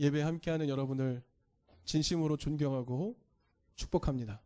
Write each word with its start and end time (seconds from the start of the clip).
예배 0.00 0.22
함께하는 0.22 0.70
여러분을 0.70 1.22
진심으로 1.84 2.38
존경하고 2.38 3.16
축복합니다. 3.74 4.40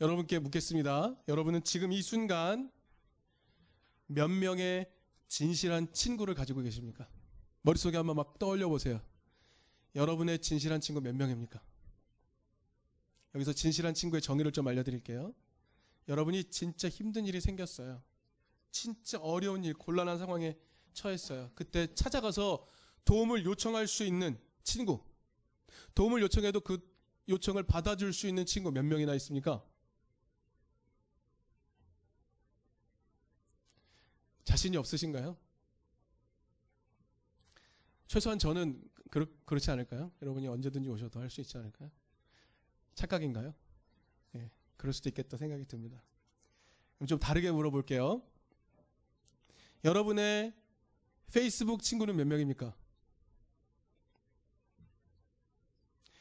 여러분께 0.00 0.38
묻겠습니다. 0.38 1.14
여러분은 1.28 1.62
지금 1.62 1.92
이 1.92 2.00
순간 2.00 2.72
몇 4.06 4.28
명의 4.28 4.90
진실한 5.28 5.92
친구를 5.92 6.34
가지고 6.34 6.62
계십니까? 6.62 7.06
머릿속에 7.62 7.96
한번 7.96 8.16
막 8.16 8.38
떠올려 8.38 8.68
보세요. 8.68 9.00
여러분의 9.94 10.40
진실한 10.40 10.80
친구 10.80 11.00
몇 11.00 11.14
명입니까? 11.14 11.62
여기서 13.34 13.52
진실한 13.52 13.94
친구의 13.94 14.22
정의를 14.22 14.52
좀 14.52 14.66
알려드릴게요. 14.68 15.34
여러분이 16.08 16.44
진짜 16.44 16.88
힘든 16.88 17.26
일이 17.26 17.40
생겼어요. 17.40 18.02
진짜 18.70 19.18
어려운 19.20 19.64
일, 19.64 19.74
곤란한 19.74 20.18
상황에 20.18 20.56
처했어요. 20.94 21.50
그때 21.54 21.92
찾아가서 21.94 22.66
도움을 23.04 23.44
요청할 23.44 23.86
수 23.86 24.04
있는 24.04 24.38
친구. 24.62 25.04
도움을 25.94 26.22
요청해도 26.22 26.60
그 26.60 26.78
요청을 27.28 27.64
받아줄 27.64 28.12
수 28.12 28.26
있는 28.26 28.46
친구 28.46 28.70
몇 28.70 28.82
명이나 28.84 29.14
있습니까? 29.16 29.64
자신이 34.44 34.76
없으신가요? 34.76 35.36
최소한 38.06 38.38
저는 38.38 38.82
그렇, 39.10 39.26
그렇지 39.44 39.70
않을까요? 39.70 40.12
여러분이 40.22 40.46
언제든지 40.48 40.88
오셔도 40.88 41.20
할 41.20 41.30
수 41.30 41.40
있지 41.40 41.56
않을까요? 41.56 41.90
착각인가요? 42.94 43.54
예, 44.36 44.50
그럴 44.76 44.92
수도 44.92 45.08
있겠다 45.08 45.36
생각이 45.36 45.64
듭니다. 45.64 46.02
좀 47.08 47.18
다르게 47.18 47.50
물어볼게요. 47.50 48.22
여러분의 49.84 50.54
페이스북 51.34 51.82
친구는 51.82 52.14
몇 52.14 52.28
명입니까? 52.28 52.72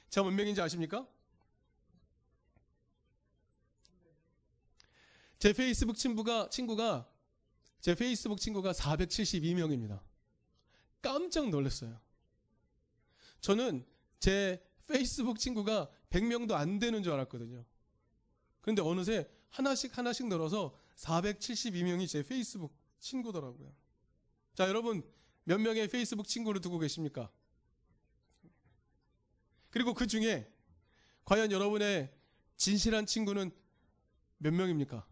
제가 0.10 0.28
몇 0.28 0.34
명인지 0.34 0.60
아십니까? 0.60 1.08
제 5.38 5.54
페이스북 5.54 5.98
친구가, 5.98 6.50
친구가, 6.50 7.08
제 7.80 7.94
페이스북 7.94 8.40
친구가 8.40 8.72
472명입니다. 8.72 10.02
깜짝 11.00 11.48
놀랐어요. 11.50 12.02
저는 13.40 13.86
제 14.18 14.66
페이스북 14.88 15.38
친구가 15.38 15.92
100명도 16.10 16.54
안 16.54 16.80
되는 16.80 17.04
줄 17.04 17.14
알았거든요. 17.14 17.64
그런데 18.62 18.82
어느새 18.82 19.30
하나씩 19.52 19.96
하나씩 19.96 20.26
늘어서 20.26 20.76
472명이 20.96 22.08
제 22.08 22.24
페이스북 22.24 22.76
친구더라고요. 22.98 23.83
자, 24.54 24.68
여러분, 24.68 25.04
몇 25.46 25.60
명의 25.60 25.88
페이스북 25.88 26.28
친구를 26.28 26.62
두고 26.62 26.78
계십니까? 26.78 27.32
그리고 29.72 29.94
그 29.94 30.06
중에 30.06 30.48
과연 31.26 31.52
여러분의 31.52 32.14
진실한 32.56 33.06
친구는 33.08 33.52
몇 34.38 34.54
명입니까? 34.54 35.06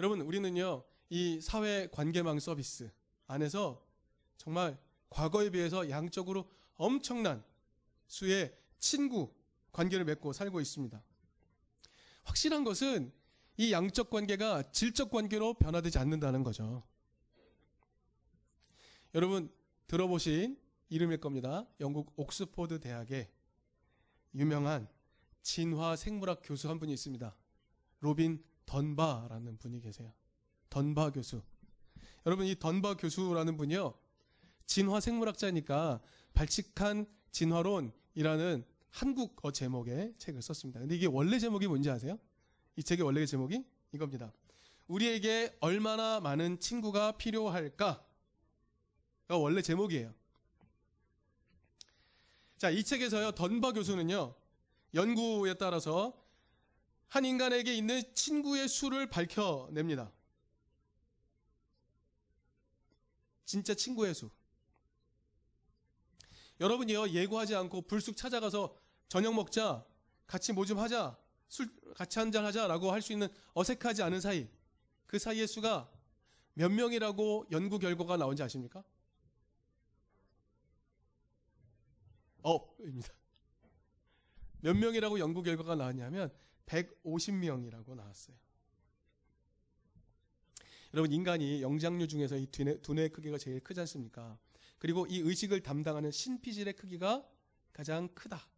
여러분, 0.00 0.20
우리는요, 0.20 0.84
이 1.10 1.40
사회 1.40 1.88
관계망 1.88 2.40
서비스 2.40 2.90
안에서 3.26 3.86
정말 4.36 4.78
과거에 5.10 5.50
비해서 5.50 5.88
양적으로 5.90 6.50
엄청난 6.74 7.44
수의 8.08 8.56
친구 8.78 9.32
관계를 9.72 10.04
맺고 10.04 10.32
살고 10.32 10.60
있습니다. 10.60 11.02
확실한 12.24 12.64
것은 12.64 13.12
이 13.58 13.72
양적 13.72 14.08
관계가 14.08 14.70
질적 14.70 15.10
관계로 15.10 15.54
변화되지 15.54 15.98
않는다는 15.98 16.44
거죠. 16.44 16.84
여러분 19.14 19.52
들어보신 19.88 20.56
이름일 20.88 21.18
겁니다. 21.18 21.66
영국 21.80 22.12
옥스포드 22.16 22.78
대학의 22.78 23.28
유명한 24.36 24.88
진화 25.42 25.96
생물학 25.96 26.40
교수 26.44 26.70
한 26.70 26.78
분이 26.78 26.92
있습니다. 26.92 27.36
로빈 28.00 28.44
던바라는 28.64 29.58
분이 29.58 29.80
계세요. 29.80 30.12
던바 30.70 31.10
교수. 31.10 31.42
여러분 32.26 32.46
이 32.46 32.56
던바 32.56 32.94
교수라는 32.94 33.56
분이요. 33.56 33.98
진화 34.66 35.00
생물학자니까 35.00 36.00
발칙한 36.32 37.06
진화론이라는 37.32 38.64
한국어 38.90 39.50
제목의 39.50 40.14
책을 40.16 40.42
썼습니다. 40.42 40.78
근데 40.78 40.94
이게 40.94 41.06
원래 41.06 41.40
제목이 41.40 41.66
뭔지 41.66 41.90
아세요? 41.90 42.20
이 42.78 42.82
책의 42.84 43.04
원래 43.04 43.26
제목이 43.26 43.64
이겁니다. 43.92 44.32
우리에게 44.86 45.56
얼마나 45.58 46.20
많은 46.20 46.60
친구가 46.60 47.16
필요할까? 47.16 48.06
가 49.26 49.36
원래 49.36 49.60
제목이에요. 49.62 50.14
자, 52.56 52.70
이 52.70 52.84
책에서요, 52.84 53.32
던바 53.32 53.72
교수는요, 53.72 54.32
연구에 54.94 55.54
따라서 55.54 56.24
한 57.08 57.24
인간에게 57.24 57.74
있는 57.74 58.00
친구의 58.14 58.68
수를 58.68 59.10
밝혀냅니다. 59.10 60.12
진짜 63.44 63.74
친구의 63.74 64.14
수. 64.14 64.30
여러분이요, 66.60 67.08
예고하지 67.08 67.56
않고 67.56 67.82
불쑥 67.88 68.16
찾아가서 68.16 68.76
저녁 69.08 69.34
먹자, 69.34 69.84
같이 70.28 70.52
뭐 70.52 70.64
좀 70.64 70.78
하자, 70.78 71.18
술 71.48 71.68
같이 71.94 72.18
한잔 72.18 72.44
하자라고 72.44 72.92
할 72.92 73.02
수 73.02 73.12
있는 73.12 73.28
어색하지 73.54 74.02
않은 74.02 74.20
사이, 74.20 74.48
그 75.06 75.18
사이의 75.18 75.46
수가 75.46 75.90
몇 76.54 76.70
명이라고 76.70 77.46
연구 77.52 77.78
결과가 77.78 78.16
나온지 78.16 78.42
아십니까? 78.42 78.84
업입니다. 82.42 83.12
몇 84.60 84.74
명이라고 84.76 85.18
연구 85.18 85.42
결과가 85.42 85.76
나왔냐면 85.76 86.32
150명이라고 86.66 87.94
나왔어요. 87.94 88.36
여러분 90.94 91.12
인간이 91.12 91.62
영장류 91.62 92.08
중에서 92.08 92.36
이 92.36 92.46
두뇌, 92.46 92.80
두뇌의 92.80 93.10
크기가 93.10 93.38
제일 93.38 93.60
크지 93.60 93.80
않습니까? 93.80 94.38
그리고 94.78 95.06
이 95.06 95.18
의식을 95.18 95.62
담당하는 95.62 96.10
신피질의 96.10 96.74
크기가 96.74 97.26
가장 97.72 98.08
크다. 98.14 98.48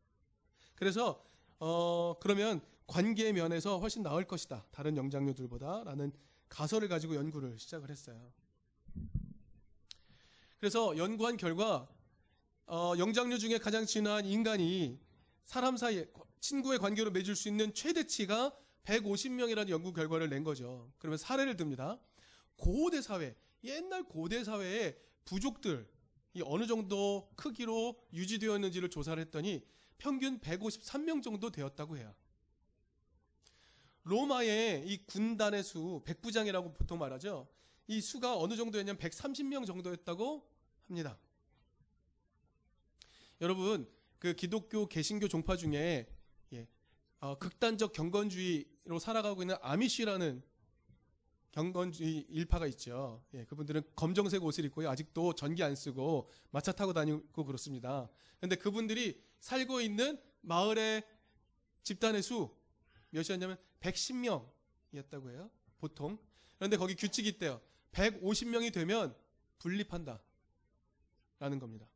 그래서 0.75 1.25
어 1.59 2.19
그러면 2.21 2.63
관계 2.91 3.33
면에서 3.33 3.79
훨씬 3.79 4.03
나을 4.03 4.25
것이다. 4.25 4.67
다른 4.73 4.97
영장류들보다라는 4.97 6.11
가설을 6.49 6.89
가지고 6.89 7.15
연구를 7.15 7.57
시작을 7.57 7.89
했어요. 7.89 8.33
그래서 10.59 10.97
연구한 10.97 11.37
결과 11.37 11.89
어, 12.67 12.95
영장류 12.99 13.39
중에 13.39 13.59
가장 13.59 13.87
진화한 13.87 14.27
인간이 14.27 14.99
사람 15.45 15.77
사이에 15.77 16.11
친구의 16.41 16.81
관계로 16.81 17.13
맺을 17.13 17.37
수 17.37 17.49
있는 17.49 17.73
최대치가 17.73 18.53
150명이라는 18.85 19.69
연구 19.69 19.93
결과를 19.93 20.29
낸 20.29 20.43
거죠. 20.43 20.91
그러면 20.99 21.17
사례를 21.17 21.57
듭니다. 21.57 21.97
고대 22.57 23.01
사회, 23.01 23.37
옛날 23.63 24.03
고대 24.03 24.43
사회의 24.43 24.99
부족들, 25.27 25.89
이 26.35 26.43
어느 26.45 26.67
정도 26.67 27.31
크기로 27.37 28.03
유지되었는지를 28.13 28.91
조사를 28.91 29.21
했더니 29.23 29.65
평균 29.97 30.41
153명 30.41 31.23
정도 31.23 31.51
되었다고 31.51 31.97
해요. 31.97 32.13
로마의 34.05 34.87
이 34.87 35.07
군단의 35.07 35.63
수, 35.63 36.03
백부장이라고 36.05 36.73
보통 36.73 36.99
말하죠. 36.99 37.49
이 37.87 38.01
수가 38.01 38.39
어느 38.39 38.57
정도였냐면 38.57 38.99
130명 38.99 39.67
정도였다고 39.67 40.49
합니다. 40.87 41.19
여러분, 43.41 43.91
그 44.19 44.35
기독교 44.35 44.87
개신교 44.87 45.29
종파 45.29 45.57
중에 45.57 46.07
예, 46.53 46.69
어, 47.21 47.39
극단적 47.39 47.93
경건주의로 47.93 48.99
살아가고 49.01 49.43
있는 49.43 49.57
아미쉬라는 49.61 50.43
경건주의 51.53 52.27
일파가 52.29 52.67
있죠. 52.69 53.25
예, 53.35 53.45
그분들은 53.45 53.83
검정색 53.97 54.45
옷을 54.45 54.65
입고요. 54.67 54.89
아직도 54.89 55.35
전기 55.35 55.63
안 55.63 55.75
쓰고 55.75 56.29
마차 56.51 56.71
타고 56.73 56.93
다니고 56.93 57.45
그렇습니다. 57.45 58.09
그런데 58.39 58.57
그분들이 58.57 59.21
살고 59.41 59.81
있는 59.81 60.21
마을의 60.43 61.03
집단의 61.83 62.23
수 62.23 62.55
몇이었냐면 63.11 63.59
110명이었다고 63.81 65.31
해요. 65.31 65.51
보통. 65.79 66.19
그런데 66.57 66.77
거기 66.77 66.95
규칙이 66.95 67.29
있대요. 67.31 67.61
150명이 67.93 68.73
되면 68.73 69.15
분립한다. 69.59 70.23
라는 71.39 71.59
겁니다. 71.59 71.87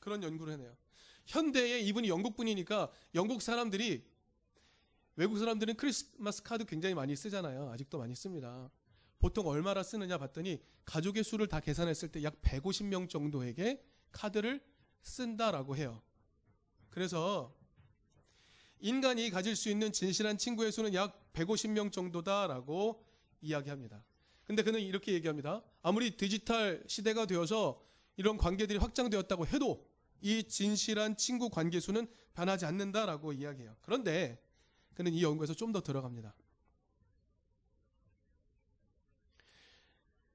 그런 0.00 0.22
연구를 0.22 0.52
해내요. 0.52 0.76
현대에 1.26 1.80
이분이 1.80 2.08
영국 2.08 2.36
분이니까 2.36 2.90
영국 3.14 3.42
사람들이 3.42 4.06
외국 5.16 5.38
사람들은 5.38 5.76
크리스마스 5.76 6.42
카드 6.42 6.64
굉장히 6.64 6.94
많이 6.94 7.16
쓰잖아요. 7.16 7.70
아직도 7.70 7.98
많이 7.98 8.14
씁니다. 8.14 8.70
보통 9.18 9.46
얼마나 9.48 9.82
쓰느냐 9.82 10.18
봤더니 10.18 10.62
가족의 10.84 11.24
수를 11.24 11.48
다 11.48 11.58
계산했을 11.58 12.12
때 12.12 12.22
약 12.22 12.40
150명 12.42 13.08
정도에게 13.08 13.82
카드를 14.12 14.62
쓴다라고 15.02 15.76
해요. 15.76 16.02
그래서 16.90 17.56
인간이 18.80 19.30
가질 19.30 19.56
수 19.56 19.68
있는 19.70 19.92
진실한 19.92 20.38
친구의 20.38 20.72
수는 20.72 20.94
약 20.94 21.32
150명 21.32 21.92
정도다라고 21.92 23.04
이야기합니다. 23.40 24.02
근데 24.44 24.62
그는 24.62 24.80
이렇게 24.80 25.12
얘기합니다. 25.12 25.62
아무리 25.82 26.16
디지털 26.16 26.82
시대가 26.86 27.26
되어서 27.26 27.82
이런 28.16 28.36
관계들이 28.36 28.78
확장되었다고 28.78 29.46
해도 29.46 29.86
이 30.20 30.44
진실한 30.44 31.16
친구 31.16 31.50
관계 31.50 31.80
수는 31.80 32.06
변하지 32.34 32.64
않는다라고 32.64 33.32
이야기해요. 33.32 33.76
그런데 33.82 34.42
그는 34.94 35.12
이 35.12 35.22
연구에서 35.22 35.54
좀 35.54 35.72
더 35.72 35.82
들어갑니다. 35.82 36.34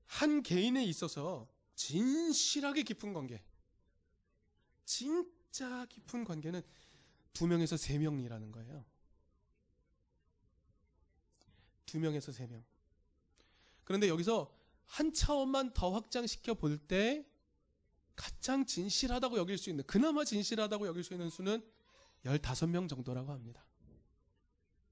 한 0.06 0.44
개인에 0.44 0.84
있어서 0.84 1.48
진실하게 1.76 2.84
깊은 2.84 3.14
관계, 3.14 3.42
진짜 4.86 5.86
깊은 5.88 6.26
관계는 6.26 6.62
두 7.34 7.48
명에서 7.48 7.78
세 7.78 7.98
명이라는 7.98 8.52
거예요. 8.52 8.86
두 11.86 12.00
명에서 12.00 12.32
세 12.32 12.48
명. 12.48 12.64
그런데 13.84 14.08
여기서 14.08 14.54
한 14.86 15.14
차원만 15.14 15.74
더 15.74 15.92
확장시켜 15.92 16.54
볼 16.54 16.78
때 16.88 17.26
가장 18.16 18.66
진실하다고 18.66 19.38
여길 19.38 19.58
수 19.58 19.70
있는, 19.70 19.84
그나마 19.86 20.24
진실하다고 20.24 20.86
여길 20.88 21.04
수 21.04 21.14
있는 21.14 21.30
수는 21.30 21.66
15명 22.24 22.88
정도라고 22.88 23.32
합니다. 23.32 23.66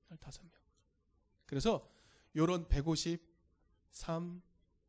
15명. 0.10 0.50
그래서 1.46 1.88
요런 2.36 2.68
150, 2.68 3.22
3, 3.92 4.42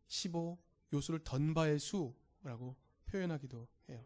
15 0.07 0.59
요수를 0.93 1.23
던바의 1.25 1.79
수라고 1.79 2.77
표현하기도 3.07 3.69
해요. 3.91 4.05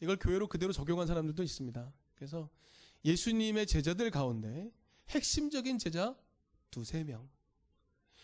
이걸 0.00 0.16
교회로 0.18 0.48
그대로 0.48 0.72
적용한 0.72 1.06
사람들도 1.06 1.42
있습니다. 1.42 1.92
그래서 2.14 2.50
예수님의 3.04 3.66
제자들 3.66 4.10
가운데 4.10 4.70
핵심적인 5.10 5.78
제자 5.78 6.16
두세 6.70 7.04
명. 7.04 7.28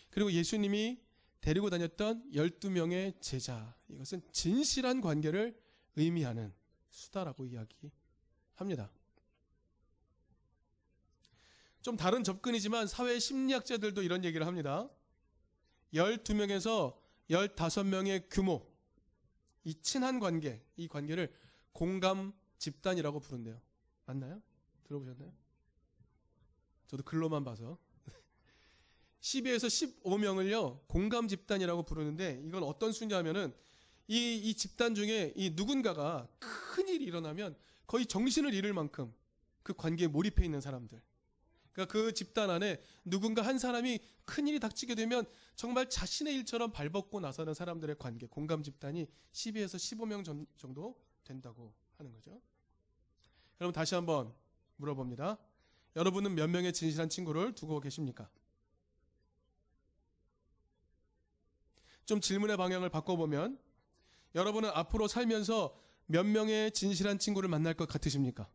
그리고 0.09 0.31
예수님이 0.31 0.99
데리고 1.39 1.69
다녔던 1.69 2.31
12명의 2.33 3.19
제자. 3.21 3.75
이것은 3.89 4.21
진실한 4.31 5.01
관계를 5.01 5.59
의미하는 5.95 6.53
수다라고 6.89 7.45
이야기합니다. 7.45 8.91
좀 11.81 11.97
다른 11.97 12.23
접근이지만 12.23 12.87
사회 12.87 13.17
심리학자들도 13.17 14.03
이런 14.03 14.23
얘기를 14.23 14.45
합니다. 14.45 14.87
12명에서 15.93 16.95
15명의 17.29 18.27
규모, 18.29 18.69
이 19.63 19.73
친한 19.81 20.19
관계, 20.19 20.63
이 20.75 20.87
관계를 20.87 21.33
공감 21.71 22.33
집단이라고 22.57 23.19
부른대요. 23.19 23.59
맞나요? 24.05 24.41
들어보셨나요? 24.83 25.31
저도 26.87 27.03
글로만 27.03 27.43
봐서. 27.43 27.77
12에서 29.21 30.01
15명을요, 30.03 30.87
공감 30.87 31.27
집단이라고 31.27 31.83
부르는데, 31.83 32.41
이건 32.45 32.63
어떤 32.63 32.91
수냐면은, 32.91 33.53
이, 34.07 34.35
이 34.37 34.53
집단 34.55 34.93
중에 34.93 35.33
이 35.35 35.51
누군가가 35.51 36.27
큰 36.39 36.89
일이 36.89 37.05
일어나면 37.05 37.55
거의 37.87 38.05
정신을 38.05 38.53
잃을 38.53 38.73
만큼 38.73 39.13
그 39.63 39.73
관계에 39.73 40.07
몰입해 40.07 40.43
있는 40.43 40.59
사람들. 40.59 41.01
그러니까 41.71 41.91
그 41.91 42.13
집단 42.13 42.49
안에 42.49 42.81
누군가 43.05 43.41
한 43.41 43.57
사람이 43.57 43.99
큰 44.25 44.47
일이 44.47 44.59
닥치게 44.59 44.95
되면 44.95 45.25
정말 45.55 45.89
자신의 45.89 46.35
일처럼 46.35 46.71
발벗고 46.71 47.21
나서는 47.21 47.53
사람들의 47.53 47.97
관계, 47.97 48.27
공감 48.27 48.63
집단이 48.63 49.07
12에서 49.31 49.75
15명 49.77 50.47
정도 50.57 50.99
된다고 51.23 51.73
하는 51.97 52.11
거죠. 52.11 52.41
여러분 53.59 53.73
다시 53.73 53.95
한번 53.95 54.33
물어봅니다. 54.77 55.37
여러분은 55.95 56.35
몇 56.35 56.49
명의 56.49 56.73
진실한 56.73 57.09
친구를 57.09 57.53
두고 57.53 57.79
계십니까? 57.79 58.29
좀 62.05 62.19
질문의 62.19 62.57
방향을 62.57 62.89
바꿔보면 62.89 63.59
여러분은 64.35 64.69
앞으로 64.69 65.07
살면서 65.07 65.77
몇 66.07 66.25
명의 66.25 66.71
진실한 66.71 67.19
친구를 67.19 67.47
만날 67.49 67.73
것 67.73 67.87
같으십니까? 67.87 68.49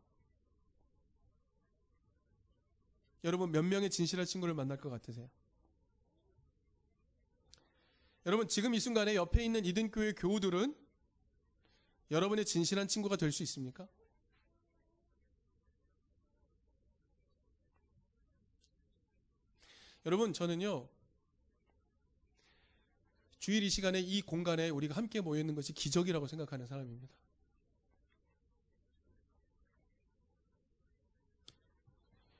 여러분 3.24 3.50
몇 3.50 3.62
명의 3.62 3.90
진실한 3.90 4.26
친구를 4.26 4.54
만날 4.54 4.78
것 4.78 4.90
같으세요? 4.90 5.28
여러분 8.24 8.48
지금 8.48 8.74
이 8.74 8.80
순간에 8.80 9.14
옆에 9.14 9.44
있는 9.44 9.64
이든교회 9.64 10.12
교우들은 10.14 10.74
여러분의 12.11 12.44
진실한 12.44 12.88
친구가 12.88 13.17
될 13.17 13.32
수 13.32 13.43
있습니까? 13.43 13.88
여러분 20.05 20.32
저는요 20.32 20.88
주일 23.41 23.62
이 23.62 23.70
시간에 23.70 24.00
이 24.00 24.23
공간에 24.23 24.69
우리가 24.70 24.94
함께 24.94 25.20
모여 25.20 25.41
있는 25.41 25.55
것이 25.55 25.73
기적이라고 25.73 26.26
생각하는 26.26 26.67
사람입니다. 26.67 27.14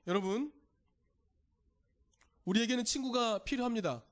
여러분 0.07 0.53
우리에게는 2.45 2.85
친구가 2.85 3.45
필요합니다. 3.45 4.05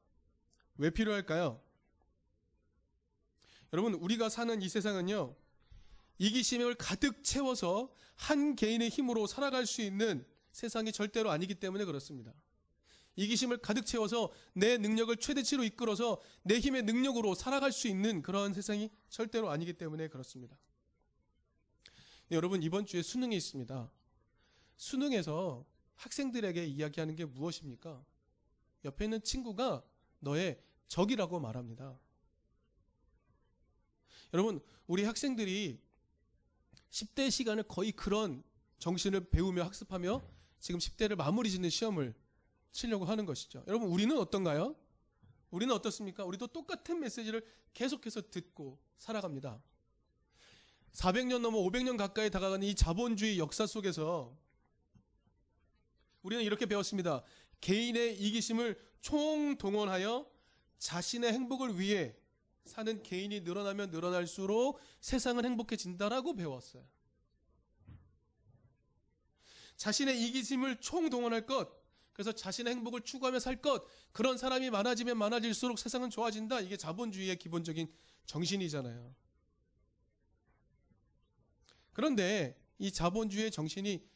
왜 0.76 0.90
필요할까요? 0.90 1.62
여러분, 3.72 3.94
우리가 3.94 4.28
사는 4.28 4.60
이 4.60 4.68
세상은요, 4.68 5.34
이기심을 6.18 6.76
가득 6.76 7.22
채워서 7.24 7.92
한 8.16 8.56
개인의 8.56 8.88
힘으로 8.88 9.26
살아갈 9.26 9.66
수 9.66 9.82
있는 9.82 10.24
세상이 10.52 10.92
절대로 10.92 11.30
아니기 11.30 11.54
때문에 11.54 11.84
그렇습니다. 11.84 12.32
이기심을 13.16 13.58
가득 13.58 13.86
채워서 13.86 14.32
내 14.54 14.76
능력을 14.76 15.14
최대치로 15.16 15.64
이끌어서 15.64 16.20
내 16.42 16.58
힘의 16.58 16.82
능력으로 16.82 17.34
살아갈 17.34 17.72
수 17.72 17.88
있는 17.88 18.22
그런 18.22 18.52
세상이 18.52 18.90
절대로 19.08 19.50
아니기 19.50 19.72
때문에 19.74 20.08
그렇습니다. 20.08 20.56
네, 22.28 22.36
여러분, 22.36 22.62
이번 22.62 22.86
주에 22.86 23.02
수능이 23.02 23.36
있습니다. 23.36 23.90
수능에서 24.76 25.64
학생들에게 25.96 26.64
이야기하는 26.66 27.14
게 27.14 27.24
무엇입니까? 27.24 28.04
옆에 28.84 29.04
있는 29.04 29.22
친구가 29.22 29.84
너의 30.18 30.60
적이라고 30.88 31.38
말합니다. 31.38 31.98
여러분, 34.32 34.60
우리 34.86 35.04
학생들이 35.04 35.80
10대 36.94 37.28
시간을 37.28 37.64
거의 37.64 37.90
그런 37.90 38.44
정신을 38.78 39.28
배우며 39.30 39.64
학습하며 39.64 40.22
지금 40.60 40.78
10대를 40.78 41.16
마무리 41.16 41.50
짓는 41.50 41.68
시험을 41.68 42.14
치려고 42.70 43.04
하는 43.04 43.26
것이죠. 43.26 43.64
여러분, 43.66 43.88
우리는 43.88 44.16
어떤가요? 44.16 44.76
우리는 45.50 45.74
어떻습니까? 45.74 46.24
우리도 46.24 46.48
똑같은 46.48 47.00
메시지를 47.00 47.44
계속해서 47.72 48.30
듣고 48.30 48.78
살아갑니다. 48.96 49.60
400년 50.92 51.40
넘어 51.40 51.58
500년 51.58 51.98
가까이 51.98 52.30
다가가는 52.30 52.66
이 52.66 52.76
자본주의 52.76 53.40
역사 53.40 53.66
속에서 53.66 54.36
우리는 56.22 56.44
이렇게 56.44 56.64
배웠습니다. 56.66 57.24
개인의 57.60 58.20
이기심을 58.20 58.78
총동원하여 59.00 60.30
자신의 60.78 61.32
행복을 61.32 61.78
위해 61.80 62.14
사는 62.64 63.02
개인이 63.02 63.40
늘어나면 63.40 63.90
늘어날수록 63.90 64.80
세상은 65.00 65.44
행복해진다라고 65.44 66.34
배웠어요. 66.34 66.84
자신의 69.76 70.22
이기심을 70.24 70.80
총동원할 70.80 71.46
것, 71.46 71.68
그래서 72.12 72.32
자신의 72.32 72.74
행복을 72.74 73.02
추구하며 73.02 73.40
살 73.40 73.60
것, 73.60 73.84
그런 74.12 74.38
사람이 74.38 74.70
많아지면 74.70 75.18
많아질수록 75.18 75.78
세상은 75.78 76.10
좋아진다. 76.10 76.60
이게 76.60 76.76
자본주의의 76.76 77.36
기본적인 77.38 77.92
정신이잖아요. 78.26 79.14
그런데 81.92 82.58
이 82.78 82.90
자본주의의 82.90 83.50
정신이 83.50 84.06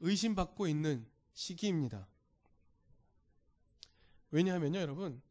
의심받고 0.00 0.66
있는 0.66 1.06
시기입니다. 1.32 2.08
왜냐하면요, 4.30 4.80
여러분. 4.80 5.22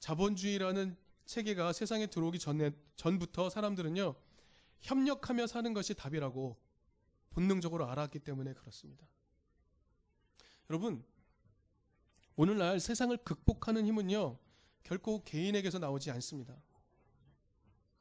자본주의라는 0.00 0.96
체계가 1.28 1.74
세상에 1.74 2.06
들어오기 2.06 2.38
전에, 2.38 2.70
전부터 2.96 3.50
사람들은요, 3.50 4.14
협력하며 4.80 5.46
사는 5.46 5.74
것이 5.74 5.92
답이라고 5.92 6.56
본능적으로 7.30 7.86
알았기 7.86 8.20
때문에 8.20 8.54
그렇습니다. 8.54 9.06
여러분, 10.70 11.04
오늘날 12.34 12.80
세상을 12.80 13.14
극복하는 13.18 13.86
힘은요, 13.86 14.38
결코 14.82 15.22
개인에게서 15.22 15.78
나오지 15.78 16.10
않습니다. 16.12 16.56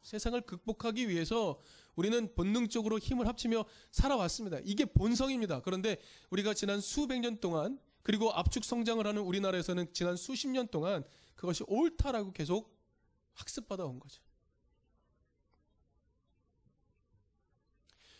세상을 0.03 0.39
극복하기 0.41 1.09
위해서 1.09 1.59
우리는 1.97 2.33
본능적으로 2.33 2.97
힘을 2.97 3.27
합치며 3.27 3.65
살아왔습니다. 3.91 4.59
이게 4.63 4.85
본성입니다. 4.85 5.63
그런데 5.63 5.99
우리가 6.29 6.53
지난 6.53 6.79
수백 6.79 7.19
년 7.19 7.41
동안 7.41 7.77
그리고 8.03 8.31
압축 8.31 8.63
성장을 8.63 9.05
하는 9.05 9.21
우리나라에서는 9.21 9.91
지난 9.91 10.15
수십 10.15 10.47
년 10.47 10.69
동안 10.69 11.03
그것이 11.35 11.65
옳다라고 11.67 12.31
계속 12.31 12.76
학습받아 13.37 13.85
온 13.85 13.99
거죠. 13.99 14.21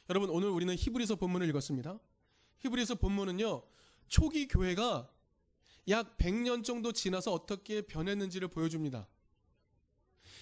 여러분 0.10 0.30
오늘 0.30 0.50
우리는 0.50 0.74
히브리서 0.74 1.16
본문을 1.16 1.50
읽었습니다. 1.50 2.00
히브리서 2.60 2.96
본문은요. 2.96 3.64
초기 4.08 4.48
교회가 4.48 5.12
약 5.90 6.18
100년 6.18 6.64
정도 6.64 6.92
지나서 6.92 7.34
어떻게 7.34 7.82
변했는지를 7.82 8.48
보여줍니다. 8.48 9.08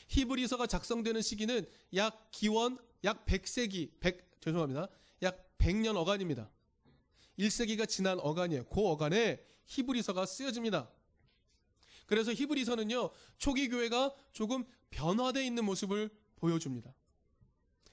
히브리서가 0.08 0.68
작성되는 0.68 1.22
시기는 1.22 1.68
약 1.96 2.30
기원 2.32 2.78
약 3.04 3.26
100세기 3.26 4.00
100 4.00 4.42
죄송합니다. 4.42 4.88
약 5.24 5.58
100년 5.58 5.96
어간입니다. 5.96 6.50
1세기가 7.40 7.88
지난 7.88 8.20
어간이에요. 8.20 8.66
그 8.66 8.82
어간에 8.82 9.44
히브리서가 9.66 10.26
쓰여집니다. 10.26 10.90
그래서 12.06 12.34
히브리서는요. 12.34 13.10
초기 13.38 13.70
교회가 13.70 14.14
조금 14.32 14.66
변화되어 14.92 15.44
있는 15.44 15.66
모습을 15.66 16.10
보여줍니다. 16.36 16.94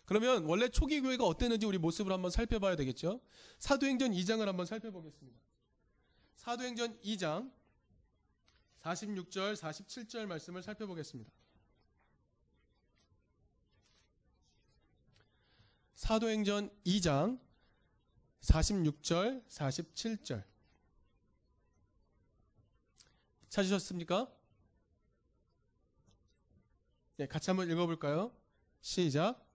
그러면 0.05 0.45
원래 0.45 0.69
초기 0.69 1.01
교회가 1.01 1.25
어땠는지 1.25 1.65
우리 1.65 1.79
모습을 1.79 2.13
한번 2.13 2.31
살펴봐야 2.31 2.77
되겠죠. 2.77 3.21
사도행전 3.59 4.13
2장을 4.13 4.45
한번 4.45 4.67
살펴보겠습니다. 4.67 5.41
사도행전 6.37 7.01
2장 7.01 7.53
46절 8.83 9.55
47절 9.55 10.27
말씀을 10.27 10.63
살펴보겠습니다. 10.63 11.31
사도행전 15.95 16.69
2장 16.85 17.39
46절 18.41 19.47
47절 19.49 20.52
찾으셨습니까? 23.53 24.33
네, 27.19 27.27
같이 27.27 27.51
한번 27.51 27.71
읽어볼까요? 27.71 28.33
시작. 28.81 29.47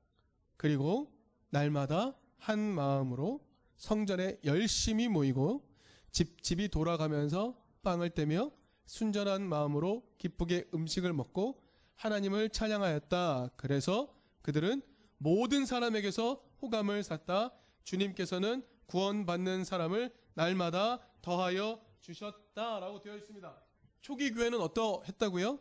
그리고 0.55 1.11
날마다 1.49 2.15
한 2.37 2.59
마음으로 2.59 3.43
성전에 3.75 4.39
열심히 4.45 5.07
모이고 5.07 5.67
집집이 6.11 6.69
돌아가면서 6.69 7.59
빵을 7.81 8.11
떼며 8.11 8.51
순전한 8.85 9.41
마음으로 9.41 10.07
기쁘게 10.19 10.69
음식을 10.75 11.11
먹고 11.13 11.63
하나님을 11.95 12.49
찬양하였다. 12.51 13.49
그래서 13.55 14.15
그들은 14.43 14.83
모든 15.17 15.65
사람에게서 15.65 16.35
호감을 16.61 17.01
샀다. 17.01 17.51
주님께서는 17.83 18.63
구원받는 18.85 19.63
사람을 19.63 20.13
날마다 20.35 20.99
더하여 21.23 21.83
주셨다라고 22.01 23.01
되어 23.01 23.17
있습니다. 23.17 23.66
초기 24.07 24.31
교회는 24.31 24.61
어떠했다고요? 24.61 25.59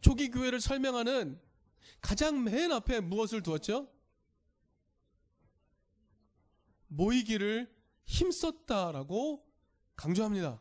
초기 0.00 0.28
교회를 0.28 0.60
설명하는 0.60 1.40
가장 2.00 2.42
맨 2.42 2.72
앞에 2.72 2.98
무엇을 2.98 3.44
두었죠? 3.44 3.88
모이기를 6.88 7.72
힘썼다라고 8.06 9.46
강조합니다. 9.94 10.60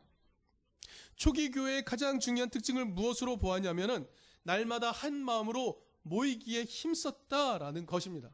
초기 1.16 1.50
교회의 1.50 1.84
가장 1.84 2.20
중요한 2.20 2.52
특징을 2.52 2.86
무엇으로 2.86 3.38
보았냐면은 3.38 4.08
날마다 4.44 4.92
한 4.92 5.16
마음으로 5.16 5.84
모이기에 6.04 6.66
힘썼다라는 6.66 7.88
것입니다. 7.88 8.30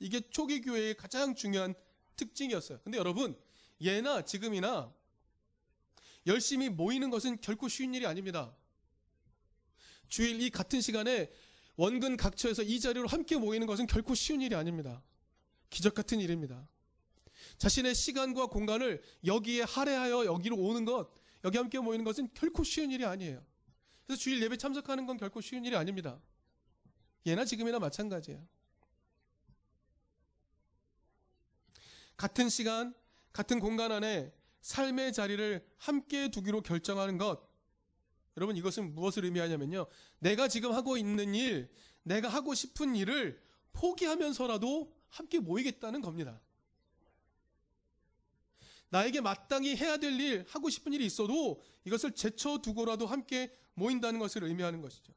이게 0.00 0.28
초기 0.30 0.60
교회의 0.60 0.96
가장 0.96 1.36
중요한 1.36 1.76
특징이었어요. 2.16 2.80
근데 2.82 2.98
여러분, 2.98 3.40
예나 3.80 4.24
지금이나 4.24 4.92
열심히 6.26 6.68
모이는 6.68 7.10
것은 7.10 7.40
결코 7.40 7.68
쉬운 7.68 7.94
일이 7.94 8.06
아닙니다. 8.06 8.54
주일 10.08 10.40
이 10.42 10.50
같은 10.50 10.80
시간에 10.80 11.30
원근 11.76 12.16
각처에서 12.16 12.62
이 12.62 12.78
자리로 12.80 13.06
함께 13.06 13.36
모이는 13.36 13.66
것은 13.66 13.86
결코 13.86 14.14
쉬운 14.14 14.42
일이 14.42 14.54
아닙니다. 14.54 15.02
기적 15.70 15.94
같은 15.94 16.20
일입니다. 16.20 16.68
자신의 17.58 17.94
시간과 17.94 18.46
공간을 18.46 19.02
여기에 19.24 19.62
할애하여 19.62 20.26
여기로 20.26 20.56
오는 20.56 20.84
것, 20.84 21.10
여기 21.44 21.56
함께 21.56 21.78
모이는 21.78 22.04
것은 22.04 22.28
결코 22.34 22.64
쉬운 22.64 22.90
일이 22.90 23.04
아니에요. 23.04 23.42
그래서 24.06 24.20
주일 24.20 24.42
예배 24.42 24.56
참석하는 24.56 25.06
건 25.06 25.16
결코 25.16 25.40
쉬운 25.40 25.64
일이 25.64 25.76
아닙니다. 25.76 26.20
예나 27.24 27.44
지금이나 27.44 27.78
마찬가지예요. 27.78 28.46
같은 32.16 32.48
시간, 32.48 32.92
같은 33.32 33.60
공간 33.60 33.92
안에 33.92 34.32
삶의 34.60 35.12
자리를 35.12 35.64
함께 35.78 36.28
두기로 36.30 36.62
결정하는 36.62 37.18
것. 37.18 37.48
여러분 38.36 38.56
이것은 38.56 38.94
무엇을 38.94 39.24
의미하냐면요. 39.24 39.86
내가 40.18 40.48
지금 40.48 40.72
하고 40.72 40.96
있는 40.96 41.34
일, 41.34 41.70
내가 42.02 42.28
하고 42.28 42.54
싶은 42.54 42.96
일을 42.96 43.40
포기하면서라도 43.72 44.94
함께 45.08 45.38
모이겠다는 45.38 46.00
겁니다. 46.00 46.40
나에게 48.90 49.20
마땅히 49.20 49.76
해야 49.76 49.96
될 49.96 50.18
일, 50.20 50.44
하고 50.48 50.68
싶은 50.68 50.92
일이 50.92 51.06
있어도 51.06 51.62
이것을 51.84 52.12
제쳐두고라도 52.12 53.06
함께 53.06 53.56
모인다는 53.74 54.18
것을 54.18 54.44
의미하는 54.44 54.80
것이죠. 54.80 55.12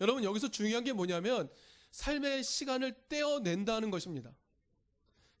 여러분, 0.00 0.24
여기서 0.24 0.50
중요한 0.50 0.82
게 0.82 0.92
뭐냐면, 0.92 1.50
삶의 1.90 2.42
시간을 2.42 3.08
떼어낸다는 3.08 3.90
것입니다. 3.90 4.34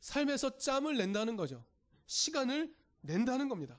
삶에서 0.00 0.58
짬을 0.58 0.96
낸다는 0.96 1.36
거죠. 1.36 1.64
시간을 2.06 2.74
낸다는 3.02 3.48
겁니다. 3.48 3.78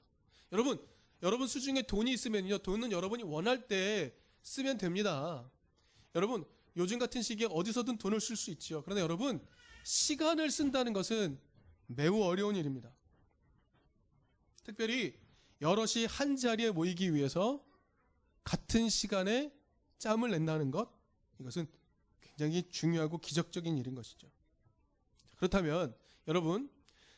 여러분, 0.52 0.80
여러분 1.22 1.48
수중에 1.48 1.84
돈이 1.84 2.12
있으면요, 2.14 2.60
돈은 2.60 2.92
여러분이 2.92 3.24
원할 3.24 3.68
때 3.68 4.16
쓰면 4.44 4.78
됩니다. 4.78 5.50
여러분, 6.14 6.46
요즘 6.78 7.00
같은 7.00 7.22
시기에 7.22 7.48
어디서든 7.50 7.98
돈을 7.98 8.20
쓸 8.20 8.36
수 8.36 8.52
있죠. 8.52 8.84
그러나 8.84 9.02
여러분, 9.02 9.46
시간을 9.84 10.52
쓴다는 10.52 10.94
것은 10.94 11.40
매우 11.88 12.22
어려운 12.24 12.56
일입니다. 12.56 12.92
특별히 14.64 15.18
여럿이 15.62 16.06
한 16.06 16.36
자리에 16.36 16.72
모이기 16.72 17.14
위해서 17.14 17.64
같은 18.44 18.90
시간에 18.90 19.54
짬을 19.98 20.32
낸다는 20.32 20.72
것, 20.72 20.92
이것은 21.40 21.68
굉장히 22.22 22.70
중요하고 22.70 23.20
기적적인 23.20 23.78
일인 23.78 23.96
것이죠. 23.96 24.30
그렇다면 25.38 25.96
여러분, 26.28 26.70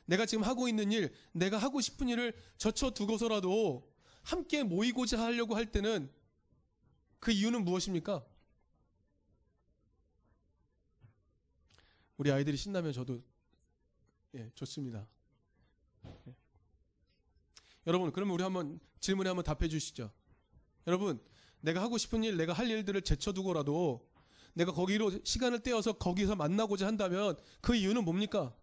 내가 0.08 0.26
지금 0.26 0.44
하고 0.44 0.68
있는 0.68 0.92
일, 0.92 1.14
내가 1.34 1.58
하고 1.58 1.80
싶은 1.80 2.10
일을 2.10 2.34
젖혀두고서라도 2.58 3.88
함께 4.24 4.64
모이고자 4.64 5.22
하려고 5.22 5.56
할 5.56 5.72
때는 5.72 6.10
그 7.20 7.32
이유는 7.32 7.64
무엇입니까? 7.64 8.26
우리 12.18 12.32
아이들이 12.32 12.58
신나면 12.58 12.94
저도 12.94 13.22
예, 14.36 14.50
좋습니다. 14.56 15.08
예. 16.28 16.36
여러분, 17.86 18.12
그러면 18.12 18.34
우리 18.34 18.44
한번 18.44 18.80
질문에 19.00 19.30
한번 19.30 19.44
답해 19.44 19.70
주시죠. 19.70 20.12
여러분, 20.88 21.22
내가 21.62 21.82
하고 21.82 21.98
싶은 21.98 22.24
일, 22.24 22.38
내가 22.38 22.54
할 22.54 22.70
일들을 22.70 23.02
제쳐두고라도 23.02 24.10
내가 24.54 24.72
거기로 24.72 25.24
시간을 25.24 25.60
떼어서 25.64 25.94
거기서 25.94 26.36
만나고자 26.36 26.88
한다면 26.88 27.38
그 27.62 27.76
이유는 27.76 28.04
뭡니까? 28.04 28.56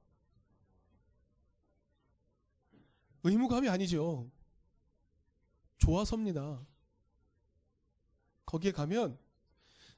의무감이 3.25 3.69
아니죠. 3.69 4.31
좋아서입니다. 5.79 6.65
거기에 8.47 8.71
가면 8.71 9.19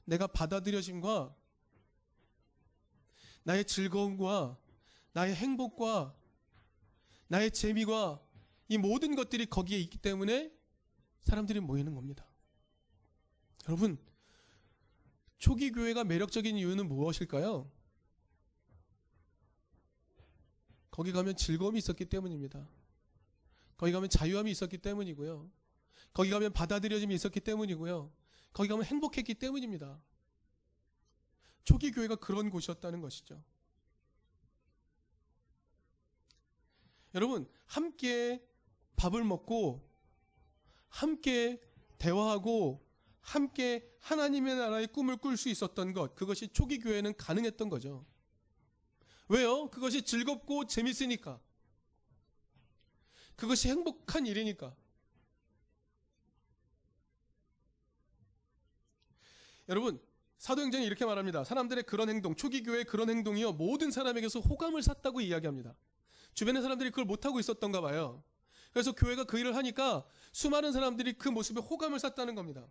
내가 0.05 0.27
받아들여짐과 0.27 1.35
나의 3.43 3.65
즐거움과 3.65 4.57
나의 5.11 5.35
행복과 5.35 6.15
나의 7.27 7.51
재미와 7.51 8.21
이 8.69 8.77
모든 8.77 9.15
것들이 9.15 9.45
거기에 9.45 9.77
있기 9.79 9.97
때문에 9.97 10.51
사람들이 11.21 11.59
모이는 11.59 11.93
겁니다. 11.93 12.25
여러분, 13.67 13.97
초기 15.37 15.71
교회가 15.71 16.05
매력적인 16.05 16.57
이유는 16.57 16.87
무엇일까요? 16.87 17.69
거기 20.89 21.11
가면 21.11 21.35
즐거움이 21.35 21.77
있었기 21.79 22.05
때문입니다. 22.05 22.67
거기 23.77 23.91
가면 23.91 24.09
자유함이 24.09 24.51
있었기 24.51 24.79
때문이고요. 24.79 25.49
거기 26.13 26.29
가면 26.29 26.53
받아들여짐이 26.53 27.13
있었기 27.15 27.39
때문이고요. 27.39 28.11
거기 28.53 28.69
가면 28.69 28.85
행복했기 28.85 29.35
때문입니다. 29.35 30.01
초기 31.63 31.91
교회가 31.91 32.15
그런 32.15 32.49
곳이었다는 32.49 33.01
것이죠. 33.01 33.43
여러분, 37.13 37.47
함께 37.65 38.43
밥을 38.95 39.23
먹고, 39.23 39.87
함께 40.89 41.61
대화하고, 41.97 42.85
함께 43.21 43.91
하나님의 43.99 44.55
나라의 44.55 44.87
꿈을 44.87 45.17
꿀 45.17 45.35
수 45.35 45.49
있었던 45.49 45.93
것, 45.93 46.15
그것이 46.15 46.47
초기 46.47 46.79
교회는 46.79 47.15
가능했던 47.17 47.69
거죠. 47.69 48.05
왜요? 49.27 49.69
그것이 49.69 50.03
즐겁고 50.03 50.65
재밌으니까. 50.65 51.39
그것이 53.37 53.69
행복한 53.69 54.25
일이니까. 54.25 54.75
여러분, 59.69 60.01
사도행전이 60.37 60.85
이렇게 60.85 61.05
말합니다. 61.05 61.43
사람들의 61.43 61.83
그런 61.83 62.09
행동, 62.09 62.35
초기 62.35 62.63
교회의 62.63 62.83
그런 62.83 63.09
행동이요. 63.09 63.53
모든 63.53 63.91
사람에게서 63.91 64.39
호감을 64.39 64.81
샀다고 64.81 65.21
이야기합니다. 65.21 65.75
주변의 66.33 66.61
사람들이 66.61 66.89
그걸 66.89 67.05
못하고 67.05 67.39
있었던가 67.39 67.81
봐요. 67.81 68.23
그래서 68.71 68.91
교회가 68.91 69.23
그 69.23 69.39
일을 69.39 69.55
하니까 69.55 70.05
수많은 70.31 70.71
사람들이 70.71 71.13
그 71.13 71.29
모습에 71.29 71.59
호감을 71.61 71.99
샀다는 71.99 72.35
겁니다. 72.35 72.67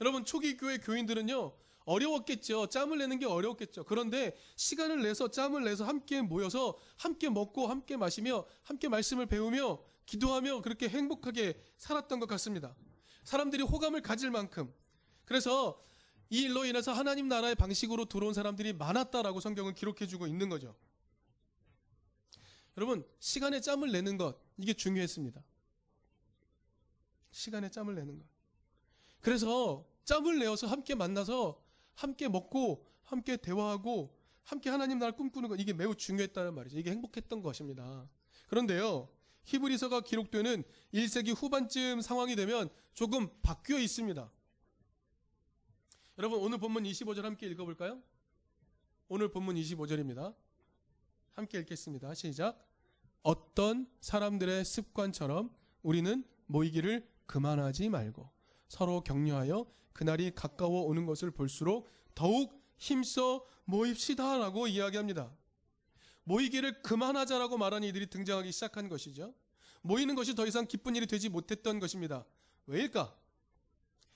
여러분 0.00 0.24
초기 0.24 0.56
교회 0.56 0.78
교인들은요 0.78 1.52
어려웠겠죠. 1.84 2.68
짬을 2.68 2.98
내는 2.98 3.18
게 3.18 3.26
어려웠겠죠. 3.26 3.84
그런데 3.84 4.36
시간을 4.56 5.02
내서 5.02 5.28
짬을 5.28 5.64
내서 5.64 5.84
함께 5.84 6.22
모여서 6.22 6.78
함께 6.96 7.28
먹고 7.28 7.66
함께 7.66 7.96
마시며 7.96 8.46
함께 8.62 8.88
말씀을 8.88 9.26
배우며 9.26 9.82
기도하며 10.06 10.62
그렇게 10.62 10.88
행복하게 10.88 11.60
살았던 11.78 12.20
것 12.20 12.26
같습니다. 12.26 12.74
사람들이 13.24 13.62
호감을 13.62 14.02
가질 14.02 14.30
만큼 14.30 14.72
그래서 15.24 15.82
이 16.30 16.42
일로 16.42 16.64
인해서 16.64 16.92
하나님 16.92 17.28
나라의 17.28 17.54
방식으로 17.54 18.06
들어온 18.06 18.32
사람들이 18.32 18.72
많았다라고 18.72 19.40
성경은 19.40 19.74
기록해 19.74 20.06
주고 20.06 20.26
있는 20.26 20.48
거죠. 20.48 20.74
여러분, 22.76 23.06
시간에 23.18 23.60
짬을 23.60 23.92
내는 23.92 24.16
것, 24.16 24.40
이게 24.56 24.72
중요했습니다. 24.72 25.42
시간에 27.32 27.70
짬을 27.70 27.94
내는 27.94 28.18
것. 28.18 28.24
그래서 29.20 29.86
짬을 30.04 30.38
내어서 30.38 30.66
함께 30.66 30.94
만나서 30.94 31.61
함께 31.94 32.28
먹고 32.28 32.86
함께 33.02 33.36
대화하고 33.36 34.16
함께 34.44 34.70
하나님 34.70 34.98
나라를 34.98 35.16
꿈꾸는 35.16 35.48
것, 35.48 35.60
이게 35.60 35.72
매우 35.72 35.94
중요했다는 35.94 36.54
말이죠. 36.54 36.78
이게 36.78 36.90
행복했던 36.90 37.42
것입니다. 37.42 38.08
그런데요, 38.48 39.08
히브리서가 39.44 40.02
기록되는 40.02 40.64
1세기 40.94 41.34
후반쯤 41.36 42.00
상황이 42.00 42.36
되면 42.36 42.68
조금 42.94 43.28
바뀌어 43.42 43.78
있습니다. 43.78 44.30
여러분 46.18 46.40
오늘 46.40 46.58
본문 46.58 46.84
25절 46.84 47.22
함께 47.22 47.46
읽어볼까요? 47.46 48.02
오늘 49.08 49.30
본문 49.30 49.56
25절입니다. 49.56 50.34
함께 51.32 51.58
읽겠습니다. 51.60 52.14
시작. 52.14 52.68
어떤 53.22 53.86
사람들의 54.00 54.64
습관처럼 54.64 55.54
우리는 55.82 56.24
모이기를 56.46 57.08
그만하지 57.26 57.88
말고 57.88 58.30
서로 58.72 59.02
격려하여 59.02 59.66
그날이 59.92 60.34
가까워 60.34 60.84
오는 60.84 61.04
것을 61.04 61.30
볼수록 61.30 61.90
더욱 62.14 62.58
힘써 62.78 63.44
모입시다라고 63.66 64.66
이야기합니다. 64.66 65.30
모이기를 66.24 66.80
그만하자라고 66.80 67.58
말하는 67.58 67.86
이들이 67.88 68.06
등장하기 68.08 68.50
시작한 68.50 68.88
것이죠. 68.88 69.34
모이는 69.82 70.14
것이 70.14 70.34
더 70.34 70.46
이상 70.46 70.66
기쁜 70.66 70.96
일이 70.96 71.06
되지 71.06 71.28
못했던 71.28 71.80
것입니다. 71.80 72.24
왜일까? 72.64 73.14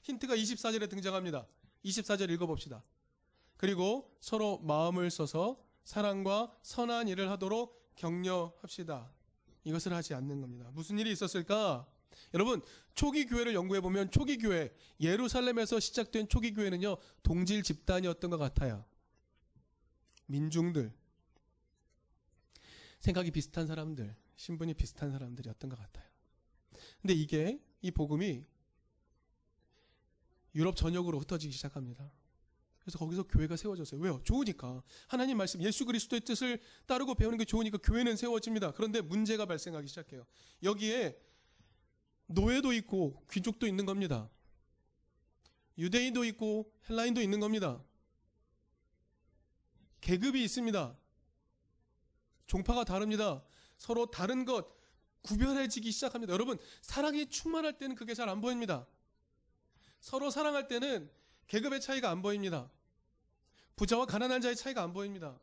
힌트가 0.01 0.35
24절에 0.35 0.89
등장합니다. 0.89 1.47
24절 1.85 2.31
읽어봅시다. 2.31 2.83
그리고 3.59 4.17
서로 4.21 4.59
마음을 4.61 5.11
써서 5.11 5.63
사랑과 5.85 6.51
선한 6.63 7.09
일을 7.09 7.29
하도록 7.33 7.95
격려합시다. 7.97 9.13
이것을 9.65 9.93
하지 9.93 10.15
않는 10.15 10.41
겁니다. 10.41 10.71
무슨 10.73 10.99
일이 10.99 11.13
있었을까? 11.13 11.87
여러분, 12.35 12.63
초기 12.95 13.27
교회를 13.27 13.55
연구해 13.55 13.81
보면 13.81 14.11
초기 14.11 14.39
교회, 14.39 14.75
예루살렘에서 15.01 15.81
시작된 15.81 16.29
초기 16.29 16.53
교회는요, 16.53 16.97
동질 17.23 17.63
집단이었던 17.63 18.31
것 18.31 18.39
같아요. 18.39 18.85
민중들, 20.27 20.93
생각이 23.01 23.31
비슷한 23.31 23.67
사람들, 23.67 24.15
신분이 24.37 24.75
비슷한 24.75 25.11
사람들이었던 25.13 25.71
것 25.71 25.79
같아요. 25.79 26.07
근데 27.01 27.15
이게, 27.15 27.61
이 27.83 27.91
복음이 27.91 28.45
유럽 30.55 30.75
전역으로 30.77 31.21
흩어지기 31.21 31.53
시작합니다. 31.53 32.11
그래서 32.81 32.99
거기서 32.99 33.25
교회가 33.25 33.57
세워졌어요. 33.57 34.01
왜요? 34.01 34.21
좋으니까. 34.23 34.83
하나님 35.09 35.39
말씀, 35.39 35.61
예수 35.61 35.85
그리스도의 35.85 36.21
뜻을 36.21 36.61
따르고 36.87 37.17
배우는 37.17 37.37
게 37.37 37.45
좋으니까 37.45 37.79
교회는 37.79 38.17
세워집니다. 38.17 38.73
그런데 38.73 39.01
문제가 39.01 39.45
발생하기 39.45 39.89
시작해요. 39.89 40.25
여기에 40.63 41.21
노예도 42.27 42.73
있고 42.73 43.23
귀족도 43.31 43.67
있는 43.67 43.87
겁니다. 43.87 44.29
유대인도 45.79 46.25
있고 46.25 46.73
헬라인도 46.89 47.21
있는 47.21 47.41
겁니다. 47.41 47.83
계급이 50.01 50.43
있습니다. 50.45 50.97
종파가 52.47 52.85
다릅니다. 52.85 53.43
서로 53.77 54.07
다른 54.11 54.45
것 54.45 54.67
구별해지기 55.23 55.91
시작합니다. 55.91 56.33
여러분, 56.33 56.59
사랑이 56.81 57.29
충만할 57.29 57.79
때는 57.79 57.97
그게 57.97 58.15
잘 58.15 58.29
안 58.29 58.41
보입니다. 58.41 58.87
서로 60.01 60.31
사랑할 60.31 60.69
때는 60.69 61.11
계급의 61.49 61.81
차이가 61.81 62.11
안 62.11 62.23
보입니다. 62.23 62.71
부자와 63.75 64.07
가난한 64.07 64.41
자의 64.41 64.55
차이가 64.57 64.83
안 64.83 64.93
보입니다. 64.93 65.39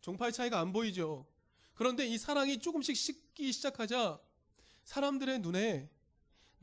종파의 0.00 0.32
차이가 0.32 0.60
안 0.60 0.72
보이죠. 0.72 1.26
그런데 1.74 2.06
이 2.06 2.18
사랑이 2.18 2.58
조금씩 2.58 2.96
식기 2.96 3.52
시작하자 3.52 4.20
사람들의 4.84 5.40
눈에 5.40 5.88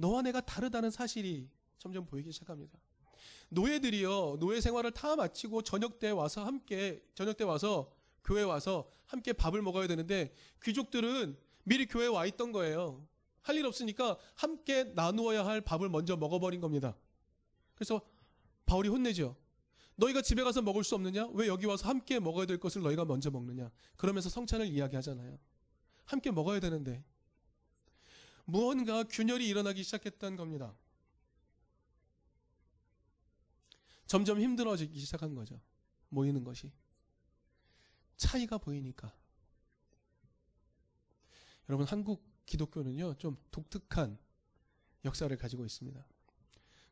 너와 0.03 0.21
내가 0.21 0.41
다르다는 0.41 0.91
사실이 0.91 1.49
점점 1.77 2.05
보이기 2.05 2.29
시작합니다. 2.33 2.77
노예들이요, 3.47 4.35
노예 4.37 4.59
생활을 4.59 4.91
다 4.91 5.15
마치고 5.15 5.61
저녁 5.61 5.99
때 5.99 6.09
와서 6.09 6.43
함께, 6.43 7.01
저녁 7.15 7.37
때 7.37 7.45
와서 7.45 7.89
교회 8.25 8.43
와서 8.43 8.89
함께 9.05 9.31
밥을 9.31 9.61
먹어야 9.61 9.87
되는데 9.87 10.33
귀족들은 10.61 11.37
미리 11.63 11.85
교회에 11.87 12.07
와 12.07 12.25
있던 12.25 12.51
거예요. 12.51 13.07
할 13.43 13.55
일 13.57 13.65
없으니까 13.65 14.17
함께 14.35 14.83
나누어야 14.85 15.45
할 15.45 15.61
밥을 15.61 15.87
먼저 15.89 16.17
먹어버린 16.17 16.59
겁니다. 16.59 16.97
그래서 17.75 18.01
바울이 18.65 18.89
혼내죠. 18.89 19.37
너희가 19.95 20.21
집에 20.21 20.43
가서 20.43 20.61
먹을 20.61 20.83
수 20.83 20.95
없느냐? 20.95 21.27
왜 21.33 21.47
여기 21.47 21.65
와서 21.65 21.87
함께 21.87 22.19
먹어야 22.19 22.45
될 22.45 22.57
것을 22.57 22.81
너희가 22.81 23.05
먼저 23.05 23.31
먹느냐? 23.31 23.69
그러면서 23.95 24.29
성찬을 24.29 24.67
이야기하잖아요. 24.67 25.37
함께 26.05 26.31
먹어야 26.31 26.59
되는데. 26.59 27.03
무언가 28.45 29.03
균열이 29.03 29.47
일어나기 29.47 29.83
시작했던 29.83 30.35
겁니다. 30.35 30.75
점점 34.05 34.39
힘들어지기 34.39 34.99
시작한 34.99 35.33
거죠. 35.33 35.59
모이는 36.09 36.43
것이. 36.43 36.71
차이가 38.17 38.57
보이니까. 38.57 39.13
여러분, 41.69 41.87
한국 41.87 42.23
기독교는요, 42.45 43.15
좀 43.15 43.37
독특한 43.51 44.19
역사를 45.05 45.35
가지고 45.35 45.65
있습니다. 45.65 46.05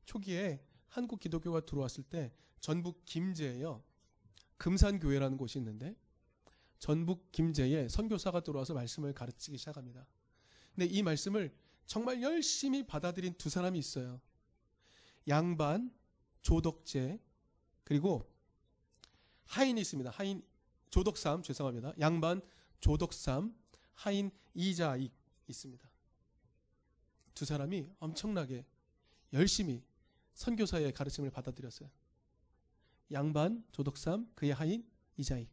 초기에 0.05 0.65
한국 0.87 1.19
기독교가 1.19 1.61
들어왔을 1.65 2.03
때 2.03 2.33
전북 2.59 3.05
김제에요. 3.05 3.83
금산교회라는 4.57 5.37
곳이 5.37 5.57
있는데 5.59 5.95
전북 6.79 7.31
김제에 7.31 7.87
선교사가 7.87 8.41
들어와서 8.41 8.73
말씀을 8.73 9.13
가르치기 9.13 9.57
시작합니다. 9.57 10.07
근데 10.75 10.85
이 10.85 11.01
말씀을 11.03 11.53
정말 11.85 12.21
열심히 12.21 12.85
받아들인 12.85 13.33
두 13.33 13.49
사람이 13.49 13.77
있어요. 13.77 14.21
양반, 15.27 15.93
조덕재, 16.41 17.19
그리고 17.83 18.31
하인이 19.45 19.79
있습니다. 19.81 20.09
하인, 20.11 20.43
조덕삼, 20.89 21.43
죄송합니다. 21.43 21.93
양반, 21.99 22.41
조덕삼, 22.79 23.53
하인, 23.93 24.31
이자익 24.53 25.13
있습니다. 25.47 25.89
두 27.33 27.45
사람이 27.45 27.89
엄청나게 27.99 28.65
열심히 29.33 29.83
선교사의 30.33 30.93
가르침을 30.93 31.29
받아들였어요. 31.31 31.89
양반, 33.11 33.65
조덕삼, 33.71 34.31
그의 34.35 34.53
하인, 34.53 34.89
이자익. 35.17 35.49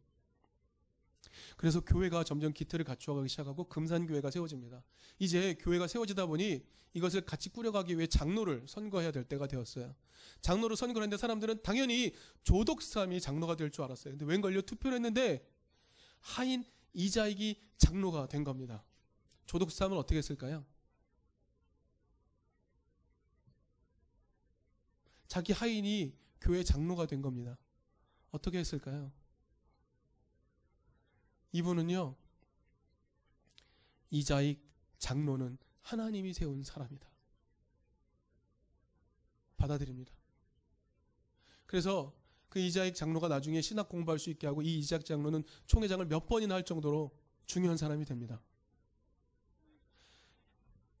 그래서 1.57 1.81
교회가 1.81 2.23
점점 2.23 2.53
기틀을 2.53 2.85
갖추어가기 2.85 3.29
시작하고 3.29 3.65
금산교회가 3.65 4.31
세워집니다. 4.31 4.83
이제 5.19 5.55
교회가 5.59 5.87
세워지다 5.87 6.25
보니 6.25 6.63
이것을 6.93 7.21
같이 7.21 7.49
꾸려가기 7.49 7.97
위해 7.97 8.07
장로를 8.07 8.65
선거해야 8.67 9.11
될 9.11 9.23
때가 9.23 9.47
되었어요. 9.47 9.93
장로를 10.41 10.75
선거를 10.75 11.03
했는데 11.03 11.17
사람들은 11.17 11.61
당연히 11.63 12.13
조덕삼이 12.43 13.21
장로가 13.21 13.55
될 13.55 13.69
줄 13.71 13.83
알았어요. 13.83 14.13
근데 14.17 14.25
웬걸요? 14.25 14.61
투표를 14.63 14.95
했는데 14.95 15.45
하인 16.21 16.63
이자익이 16.93 17.61
장로가 17.77 18.27
된 18.27 18.43
겁니다. 18.43 18.83
조덕삼은 19.45 19.97
어떻게 19.97 20.17
했을까요? 20.17 20.65
자기 25.27 25.53
하인이 25.53 26.17
교회 26.41 26.63
장로가 26.63 27.05
된 27.05 27.21
겁니다. 27.21 27.57
어떻게 28.31 28.57
했을까요? 28.57 29.11
이분은요, 31.51 32.15
이자익 34.11 34.61
장로는 34.97 35.57
하나님이 35.81 36.33
세운 36.33 36.63
사람이다. 36.63 37.07
받아들입니다. 39.57 40.11
그래서 41.65 42.15
그 42.49 42.59
이자익 42.59 42.95
장로가 42.95 43.27
나중에 43.27 43.61
신학 43.61 43.89
공부할 43.89 44.17
수 44.17 44.29
있게 44.29 44.47
하고 44.47 44.61
이 44.61 44.79
이자익 44.79 45.05
장로는 45.05 45.43
총회장을 45.67 46.03
몇 46.07 46.25
번이나 46.25 46.55
할 46.55 46.65
정도로 46.65 47.15
중요한 47.45 47.77
사람이 47.77 48.05
됩니다. 48.05 48.41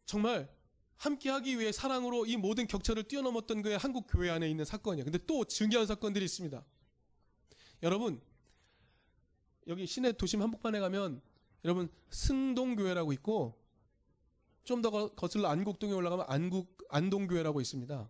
정말 0.05 0.53
함께하기 0.97 1.59
위해 1.59 1.71
사랑으로 1.71 2.25
이 2.25 2.35
모든 2.35 2.67
격차를 2.67 3.03
뛰어넘었던 3.03 3.61
그의 3.61 3.77
한국 3.77 4.05
교회 4.07 4.29
안에 4.29 4.49
있는 4.49 4.65
사건이에요. 4.65 5.05
근데 5.05 5.19
또 5.25 5.45
중요한 5.45 5.87
사건들이 5.87 6.25
있습니다. 6.25 6.63
여러분 7.83 8.21
여기 9.69 9.85
시내 9.85 10.11
도심 10.11 10.41
한복판에 10.41 10.79
가면 10.79 11.21
여러분 11.63 11.89
승동교회라고 12.09 13.13
있고 13.13 13.57
좀 14.63 14.81
더 14.81 14.89
거슬러 15.15 15.47
안국동에 15.47 15.93
올라가면 15.93 16.25
안국 16.27 16.77
안동교회라고 16.89 17.61
있습니다. 17.61 18.09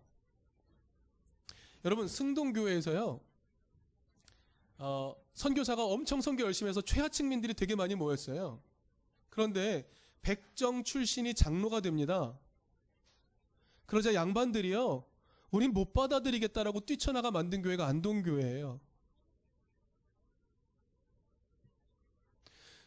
여러분 1.84 2.08
승동교회에서요. 2.08 3.20
어, 4.78 5.14
선교사가 5.34 5.84
엄청 5.84 6.20
선교 6.20 6.44
열심히 6.44 6.70
해서 6.70 6.80
최하층민들이 6.80 7.54
되게 7.54 7.74
많이 7.74 7.94
모였어요. 7.94 8.62
그런데 9.28 9.88
백정 10.22 10.84
출신이 10.84 11.34
장로가 11.34 11.80
됩니다. 11.80 12.38
그러자 13.86 14.14
양반들이요. 14.14 15.04
우린 15.50 15.72
못 15.72 15.92
받아들이겠다라고 15.92 16.80
뛰쳐나가 16.80 17.30
만든 17.30 17.62
교회가 17.62 17.86
안동교회예요. 17.86 18.80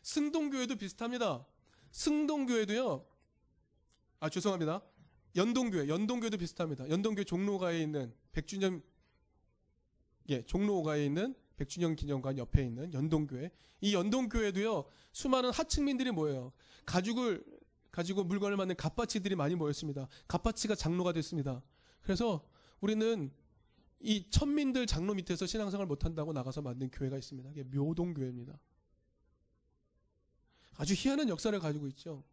승동교회도 0.04 0.76
비슷합니다. 0.76 1.46
승동교회도요. 1.92 3.06
아 4.20 4.30
죄송합니다. 4.30 4.82
연동교회, 5.36 5.88
연동교회도 5.88 6.38
비슷합니다. 6.38 6.88
연동교회 6.90 7.24
종로가에 7.24 7.82
있는 7.82 8.14
백주년 8.32 8.84
예, 10.30 10.46
종로가에 10.46 11.06
있는 11.06 11.36
백주년 11.58 11.96
기념관 11.96 12.38
옆에 12.38 12.64
있는 12.64 12.94
연동교회. 12.94 13.52
이 13.82 13.94
연동교회도요. 13.94 14.86
수많은 15.12 15.52
하층민들이 15.52 16.12
모여요. 16.12 16.54
가죽을 16.86 17.44
가지고 17.92 18.24
물건을 18.24 18.58
만든 18.58 18.76
갓바치들이 18.76 19.36
많이 19.36 19.56
모였습니다. 19.56 20.08
갓바치가 20.28 20.76
장로가 20.76 21.14
됐습니다. 21.14 21.62
그래서 22.02 22.48
우리는 22.82 23.32
이 24.00 24.30
천민들 24.30 24.86
장로 24.88 25.14
밑에서 25.14 25.46
신앙생활 25.46 25.88
못한다고 25.88 26.34
나가서 26.34 26.62
만든 26.62 26.90
교회가 26.90 27.18
있습니다. 27.18 27.52
이게 27.52 27.64
묘동교회입니다. 27.64 28.60
아주 30.76 30.94
희한한 30.96 31.30
역사를 31.30 31.58
가지고 31.60 31.88
있죠. 31.90 32.24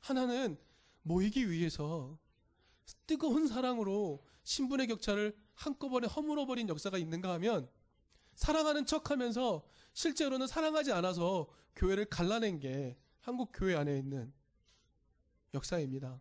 하나는 0.00 0.58
모이기 1.02 1.50
위해서 1.50 2.18
뜨거운 3.06 3.46
사랑으로 3.48 4.24
신분의 4.42 4.86
격차를 4.88 5.36
한꺼번에 5.54 6.06
허물어버린 6.06 6.68
역사가 6.68 6.98
있는가 6.98 7.32
하면 7.34 7.68
사랑하는 8.34 8.86
척 8.86 9.10
하면서 9.10 9.64
실제로는 9.92 10.46
사랑하지 10.46 10.92
않아서 10.92 11.48
교회를 11.76 12.06
갈라낸 12.06 12.58
게 12.60 12.98
한국 13.20 13.50
교회 13.54 13.74
안에 13.76 13.98
있는 13.98 14.32
역사입니다. 15.54 16.20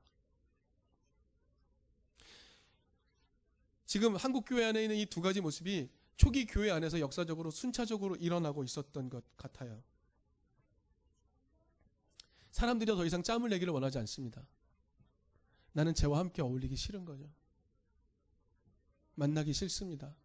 지금 3.86 4.16
한국 4.16 4.46
교회 4.48 4.66
안에 4.66 4.84
있는 4.84 4.96
이 4.98 5.06
두 5.06 5.22
가지 5.22 5.42
모습이 5.42 5.90
초기 6.16 6.46
교회 6.46 6.72
안에서 6.72 7.00
역사적으로 7.00 7.52
순차적으로 7.52 8.16
일어나고 8.16 8.64
있었던 8.64 9.10
것 9.10 9.24
같아요. 9.36 9.84
사람들이 12.54 12.96
더 12.96 13.04
이상 13.04 13.24
짬을 13.24 13.50
내기를 13.50 13.74
원하지 13.74 13.98
않습니다. 13.98 14.48
나는 15.72 15.96
쟤와 15.96 16.20
함께 16.20 16.44
어울리기 16.44 16.76
싫은 16.76 17.04
거죠. 17.04 17.28
만나기 19.16 19.54
싫습니다. 19.54 20.16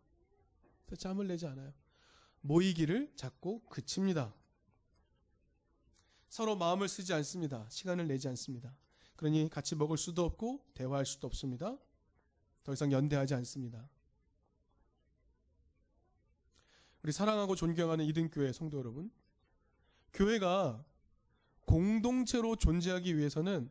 짬을 0.99 1.27
내지 1.27 1.47
않아요. 1.47 1.73
모이기를 2.43 3.15
자꾸 3.17 3.61
그칩니다. 3.71 4.35
서로 6.29 6.55
마음을 6.55 6.87
쓰지 6.87 7.15
않습니다. 7.15 7.67
시간을 7.71 8.07
내지 8.07 8.29
않습니다. 8.29 8.77
그러니 9.17 9.49
같이 9.49 9.75
먹을 9.75 9.97
수도 9.97 10.23
없고 10.27 10.67
대화할 10.75 11.07
수도 11.07 11.27
없습니다. 11.27 11.79
더 12.63 12.75
이상 12.75 12.93
연대하지 12.93 13.33
않습니다. 13.37 13.89
우리 17.03 17.11
사랑하고 17.11 17.57
존경하는 17.57 18.05
이등교회 18.05 18.53
성도 18.53 18.77
여러분, 18.77 19.11
교회가 20.13 20.85
공동체로 21.69 22.57
존재하기 22.57 23.19
위해서는 23.19 23.71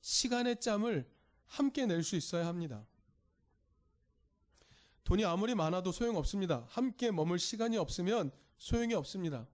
시간의 0.00 0.60
짬을 0.60 1.06
함께 1.44 1.84
낼 1.84 2.02
수 2.02 2.16
있어야 2.16 2.46
합니다. 2.46 2.86
돈이 5.04 5.22
아무리 5.26 5.54
많아도 5.54 5.92
소용없습니다. 5.92 6.66
함께 6.70 7.10
머물 7.10 7.38
시간이 7.38 7.76
없으면 7.76 8.32
소용이 8.58 8.94
없습니다. 8.94 9.46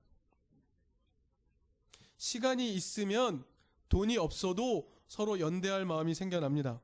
시간이 2.17 2.73
있으면 2.75 3.45
돈이 3.89 4.17
없어도 4.19 4.89
서로 5.09 5.41
연대할 5.41 5.85
마음이 5.85 6.15
생겨납니다. 6.15 6.81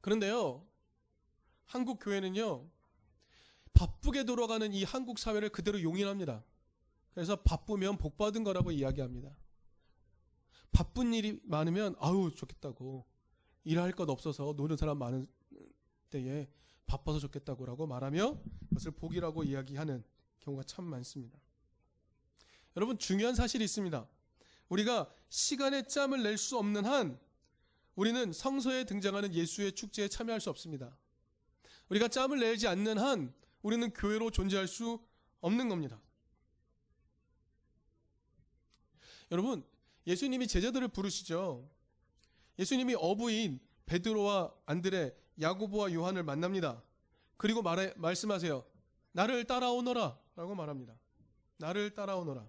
그런데요, 0.00 0.66
한국 1.66 1.98
교회는요, 2.00 2.66
바쁘게 3.74 4.24
돌아가는 4.24 4.72
이 4.72 4.82
한국 4.82 5.18
사회를 5.18 5.50
그대로 5.50 5.82
용인합니다. 5.82 6.42
그래서 7.18 7.34
바쁘면 7.34 7.98
복 7.98 8.16
받은 8.16 8.44
거라고 8.44 8.70
이야기합니다. 8.70 9.36
바쁜 10.70 11.12
일이 11.12 11.40
많으면 11.42 11.96
아우 11.98 12.32
좋겠다고 12.32 13.04
일할 13.64 13.90
것 13.90 14.08
없어서 14.08 14.54
노는 14.56 14.76
사람 14.76 14.98
많은 14.98 15.26
때에 16.10 16.48
바빠서 16.86 17.18
좋겠다고라고 17.18 17.88
말하며 17.88 18.40
그것을 18.68 18.92
복이라고 18.92 19.42
이야기하는 19.42 20.04
경우가 20.38 20.62
참 20.62 20.84
많습니다. 20.84 21.36
여러분 22.76 22.96
중요한 23.00 23.34
사실이 23.34 23.64
있습니다. 23.64 24.08
우리가 24.68 25.12
시간의 25.28 25.88
짬을 25.88 26.22
낼 26.22 26.38
수 26.38 26.56
없는 26.56 26.84
한 26.84 27.18
우리는 27.96 28.32
성서에 28.32 28.84
등장하는 28.84 29.34
예수의 29.34 29.72
축제에 29.72 30.06
참여할 30.06 30.40
수 30.40 30.50
없습니다. 30.50 30.96
우리가 31.88 32.06
짬을 32.06 32.38
내지 32.38 32.68
않는 32.68 32.96
한 32.96 33.34
우리는 33.62 33.92
교회로 33.92 34.30
존재할 34.30 34.68
수 34.68 35.00
없는 35.40 35.68
겁니다. 35.68 36.00
여러분, 39.30 39.64
예수님이 40.06 40.46
제자들을 40.46 40.88
부르시죠. 40.88 41.68
예수님이 42.58 42.94
어부인 42.94 43.60
베드로와 43.86 44.54
안드레, 44.66 45.14
야고보와 45.40 45.92
요한을 45.92 46.22
만납니다. 46.22 46.82
그리고 47.36 47.62
말해, 47.62 47.92
말씀하세요. 47.96 48.64
나를 49.12 49.44
따라오너라 49.44 50.18
라고 50.36 50.54
말합니다. 50.54 50.98
나를 51.58 51.94
따라오너라. 51.94 52.48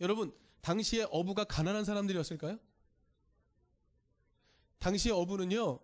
여러분, 0.00 0.34
당시에 0.60 1.06
어부가 1.10 1.44
가난한 1.44 1.84
사람들이었을까요? 1.84 2.58
당시의 4.78 5.14
어부는요, 5.14 5.80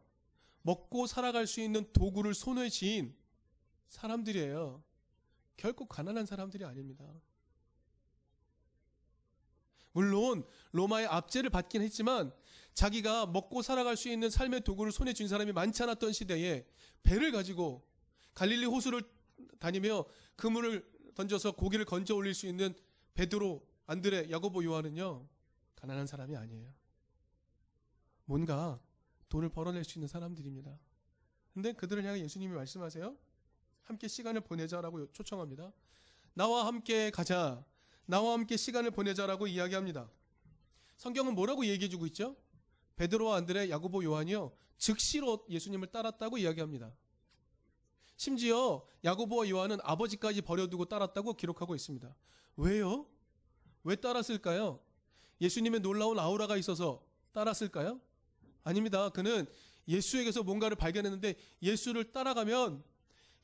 먹고 0.63 1.07
살아갈 1.07 1.47
수 1.47 1.61
있는 1.61 1.91
도구를 1.93 2.35
손에 2.35 2.69
쥐인 2.69 3.17
사람들이에요. 3.89 4.83
결코 5.57 5.87
가난한 5.87 6.27
사람들이 6.27 6.65
아닙니다. 6.65 7.05
물론 9.93 10.45
로마의 10.73 11.07
압제를 11.07 11.51
받긴 11.51 11.83
했지만 11.83 12.33
자기가 12.75 13.27
먹고 13.27 13.63
살아갈 13.63 13.97
수 13.97 14.09
있는 14.09 14.31
삶의 14.31 14.63
도구를 14.63 14.93
손에 14.93 15.13
쥔 15.13 15.29
사람이 15.29 15.53
많지 15.53 15.83
않았던 15.83 16.13
시대에 16.13 16.67
배를 17.03 17.33
가지고 17.33 17.87
갈릴리 18.35 18.65
호수를 18.67 19.03
다니며 19.59 20.05
그물을 20.37 20.85
던져서 21.15 21.53
고기를 21.53 21.85
건져 21.85 22.15
올릴 22.15 22.33
수 22.35 22.47
있는 22.47 22.75
베드로, 23.15 23.67
안드레, 23.87 24.31
야고보, 24.31 24.65
요한은요 24.65 25.29
가난한 25.77 26.07
사람이 26.07 26.37
아니에요. 26.37 26.73
뭔가 28.25 28.81
돈을 29.29 29.51
벌어낼 29.51 29.85
수 29.85 29.99
있는 29.99 30.09
사람들입니다. 30.09 30.79
근데 31.53 31.73
그들을 31.73 32.03
향해 32.05 32.21
예수님이 32.21 32.55
말씀하세요. 32.55 33.17
함께 33.83 34.09
시간을 34.09 34.43
보내자라고 34.43 35.13
초청합니다. 35.13 35.73
나와 36.35 36.67
함께 36.67 37.11
가자. 37.11 37.65
나와 38.07 38.33
함께 38.35 38.57
시간을 38.57 38.91
보내자라고 38.91 39.47
이야기합니다. 39.47 40.11
성경은 40.97 41.35
뭐라고 41.35 41.67
얘기해주고 41.67 42.07
있죠? 42.07 42.37
베드로와 42.97 43.37
안드레, 43.37 43.71
야고보, 43.71 44.05
요한이요 44.05 44.53
즉시로 44.79 45.45
예수님을 45.49 45.89
따랐다고 45.89 46.39
이야기합니다. 46.39 46.93
심지어 48.17 48.87
야고보와 49.05 49.49
요한은 49.49 49.79
아버지까지 49.83 50.43
버려두고 50.43 50.85
따랐다고 50.85 51.35
기록하고 51.35 51.75
있습니다. 51.75 52.15
왜요? 52.57 53.07
왜 53.85 53.97
따랐을까요? 53.97 54.81
예수님의 55.41 55.81
놀라운 55.81 56.19
아우라가 56.19 56.57
있어서 56.57 57.05
따랐을까요? 57.33 58.01
아닙니다. 58.63 59.09
그는 59.09 59.47
예수에게서 59.89 60.43
뭔가를 60.45 60.77
발견했는데 60.77 61.35
예수를 61.63 62.13
따라가면 62.13 62.85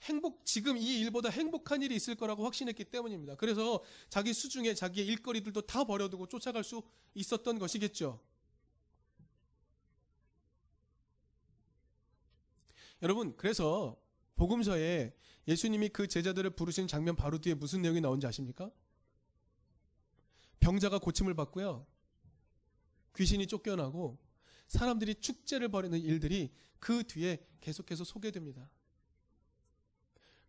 행복, 0.03 0.45
지금 0.45 0.77
이 0.77 1.01
일보다 1.01 1.29
행복한 1.29 1.83
일이 1.83 1.97
있을 1.97 2.15
거라고 2.15 2.45
확신했기 2.45 2.85
때문입니다. 2.85 3.35
그래서 3.35 3.83
자기 4.09 4.33
수중에 4.33 4.75
자기의 4.75 5.07
일거리들도 5.09 5.63
다 5.63 5.85
버려두고 5.85 6.29
쫓아갈 6.29 6.65
수 6.65 6.83
있었던 7.15 7.59
것이겠죠. 7.59 8.21
여러분, 13.03 13.37
그래서 13.37 13.97
복음서에 14.37 15.15
예수님이 15.47 15.89
그 15.89 16.07
제자들을 16.07 16.51
부르신 16.51 16.87
장면 16.87 17.17
바로 17.17 17.39
뒤에 17.39 17.55
무슨 17.55 17.83
내용이 17.83 18.01
나온지 18.01 18.27
아십니까? 18.27 18.71
병자가 20.61 20.99
고침을 20.99 21.35
받고요. 21.35 21.87
귀신이 23.17 23.47
쫓겨나고 23.47 24.19
사람들이 24.69 25.17
축제를 25.17 25.69
벌이는 25.69 25.99
일들이 25.99 26.53
그 26.79 27.03
뒤에 27.05 27.45
계속해서 27.61 28.05
소개됩니다. 28.05 28.69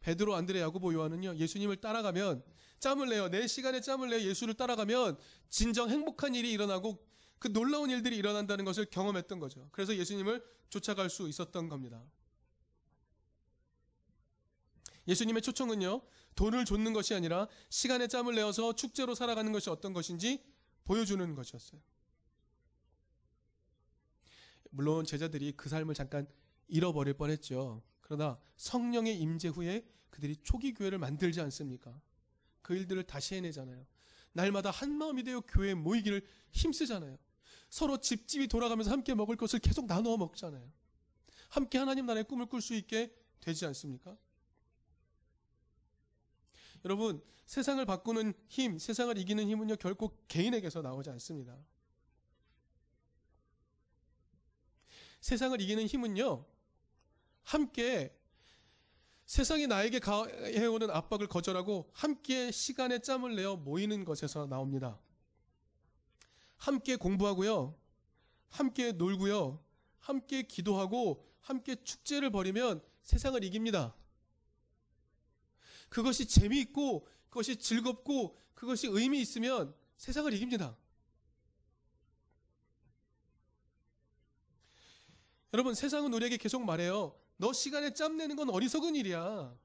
베드로, 0.01 0.35
안드레, 0.35 0.61
야고보, 0.61 0.93
요한은요. 0.93 1.35
예수님을 1.35 1.77
따라가면 1.77 2.43
짬을 2.79 3.09
내요. 3.09 3.29
내 3.29 3.47
시간에 3.47 3.81
짬을 3.81 4.09
내어 4.09 4.21
예수를 4.21 4.53
따라가면 4.53 5.17
진정 5.49 5.89
행복한 5.89 6.35
일이 6.35 6.51
일어나고 6.51 7.05
그 7.39 7.51
놀라운 7.51 7.89
일들이 7.89 8.17
일어난다는 8.17 8.65
것을 8.65 8.85
경험했던 8.85 9.39
거죠. 9.39 9.69
그래서 9.71 9.95
예수님을 9.95 10.43
쫓아갈 10.69 11.09
수 11.09 11.27
있었던 11.27 11.69
겁니다. 11.69 12.03
예수님의 15.07 15.41
초청은요, 15.41 16.01
돈을 16.35 16.65
줬는 16.65 16.93
것이 16.93 17.13
아니라 17.13 17.47
시간에 17.69 18.07
짬을 18.07 18.35
내어서 18.35 18.73
축제로 18.73 19.15
살아가는 19.15 19.51
것이 19.51 19.69
어떤 19.69 19.93
것인지 19.93 20.43
보여주는 20.85 21.35
것이었어요. 21.35 21.81
물론 24.69 25.05
제자들이 25.05 25.53
그 25.53 25.67
삶을 25.67 25.95
잠깐 25.95 26.27
잃어버릴 26.67 27.15
뻔했죠. 27.15 27.81
그러나 28.09 28.39
성령의 28.57 29.19
임재 29.19 29.49
후에 29.49 29.85
그들이 30.09 30.35
초기 30.37 30.73
교회를 30.73 30.97
만들지 30.97 31.39
않습니까? 31.41 32.01
그 32.63 32.75
일들을 32.75 33.03
다시 33.03 33.35
해내잖아요. 33.35 33.85
날마다 34.33 34.71
한 34.71 34.97
마음이 34.97 35.23
되어 35.23 35.41
교회에 35.41 35.75
모이기를 35.75 36.25
힘쓰잖아요. 36.51 37.17
서로 37.69 37.99
집집이 37.99 38.47
돌아가면서 38.47 38.89
함께 38.89 39.13
먹을 39.13 39.35
것을 39.35 39.59
계속 39.59 39.85
나누어 39.85 40.17
먹잖아요. 40.17 40.67
함께 41.49 41.77
하나님 41.77 42.07
나라의 42.07 42.23
꿈을 42.23 42.47
꿀 42.47 42.61
수 42.61 42.73
있게 42.73 43.15
되지 43.41 43.67
않습니까? 43.67 44.17
여러분, 46.83 47.21
세상을 47.45 47.85
바꾸는 47.85 48.33
힘, 48.47 48.79
세상을 48.79 49.15
이기는 49.19 49.47
힘은요, 49.47 49.75
결코 49.75 50.17
개인에게서 50.27 50.81
나오지 50.81 51.11
않습니다. 51.11 51.55
세상을 55.21 55.61
이기는 55.61 55.85
힘은요, 55.85 56.45
함께 57.43 58.15
세상이 59.25 59.67
나에게 59.67 59.99
해오는 60.55 60.89
압박을 60.89 61.27
거절하고 61.27 61.91
함께 61.93 62.49
시간에 62.51 62.99
짬을 62.99 63.35
내어 63.35 63.55
모이는 63.55 64.03
것에서 64.03 64.47
나옵니다. 64.47 64.99
함께 66.57 66.95
공부하고요, 66.95 67.77
함께 68.49 68.91
놀고요, 68.91 69.63
함께 69.99 70.41
기도하고, 70.41 71.25
함께 71.41 71.75
축제를 71.75 72.31
벌이면 72.31 72.83
세상을 73.03 73.43
이깁니다. 73.43 73.95
그것이 75.89 76.27
재미있고, 76.27 77.07
그것이 77.29 77.57
즐겁고, 77.57 78.37
그것이 78.55 78.87
의미 78.87 79.21
있으면 79.21 79.75
세상을 79.97 80.33
이깁니다. 80.33 80.75
여러분, 85.53 85.73
세상은 85.73 86.13
우리에게 86.13 86.37
계속 86.37 86.63
말해요. 86.63 87.15
너 87.39 87.53
시간에 87.53 87.93
짬 87.93 88.17
내는 88.17 88.35
건 88.35 88.49
어리석은 88.49 88.97
일이야. 88.97 89.57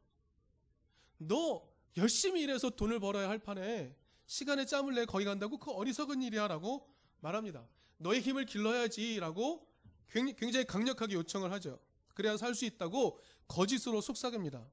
너 1.19 1.69
열심히 1.97 2.43
일해서 2.43 2.71
돈을 2.71 3.01
벌어야 3.01 3.29
할 3.29 3.41
판에 3.41 3.97
시간에 4.27 4.65
짬을 4.65 4.95
내 4.95 5.05
거기 5.05 5.25
간다고 5.25 5.59
그 5.59 5.73
어리석은 5.73 6.23
일이야 6.23 6.47
라고 6.47 6.89
말합니다. 7.19 7.67
너의 7.97 8.21
힘을 8.21 8.47
길러야지 8.47 9.19
라고 9.19 9.67
굉장히 10.09 10.65
강력하게 10.65 11.15
요청을 11.15 11.51
하죠. 11.51 11.81
그래야 12.15 12.37
살 12.37 12.55
수 12.55 12.65
있다고 12.65 13.19
거짓으로 13.49 14.01
속삭입니다. 14.01 14.65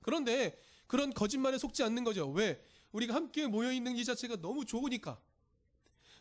그런데 0.00 0.58
그런 0.88 1.12
거짓말에 1.12 1.58
속지 1.58 1.84
않는 1.84 2.02
거죠. 2.02 2.28
왜? 2.30 2.60
우리가 2.90 3.14
함께 3.14 3.46
모여있는 3.46 3.96
이 3.96 4.04
자체가 4.04 4.36
너무 4.36 4.64
좋으니까. 4.64 5.22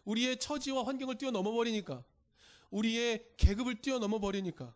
우리의 0.05 0.37
처지와 0.39 0.85
환경을 0.85 1.17
뛰어넘어 1.17 1.51
버리니까. 1.51 2.03
우리의 2.69 3.25
계급을 3.37 3.81
뛰어넘어 3.81 4.19
버리니까. 4.19 4.75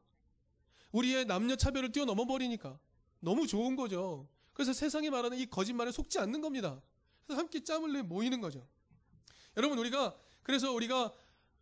우리의 0.95 1.25
남녀 1.25 1.55
차별을 1.55 1.91
뛰어넘어 1.91 2.25
버리니까. 2.25 2.79
너무 3.19 3.47
좋은 3.47 3.75
거죠. 3.75 4.29
그래서 4.53 4.71
세상이 4.71 5.09
말하는 5.09 5.37
이 5.37 5.45
거짓말에 5.45 5.91
속지 5.91 6.19
않는 6.19 6.39
겁니다. 6.41 6.81
그래서 7.25 7.41
함께 7.41 7.63
짬을 7.63 7.91
내 7.91 8.01
모이는 8.01 8.39
거죠. 8.39 8.65
여러분 9.57 9.77
우리가 9.77 10.17
그래서 10.41 10.71
우리가 10.71 11.13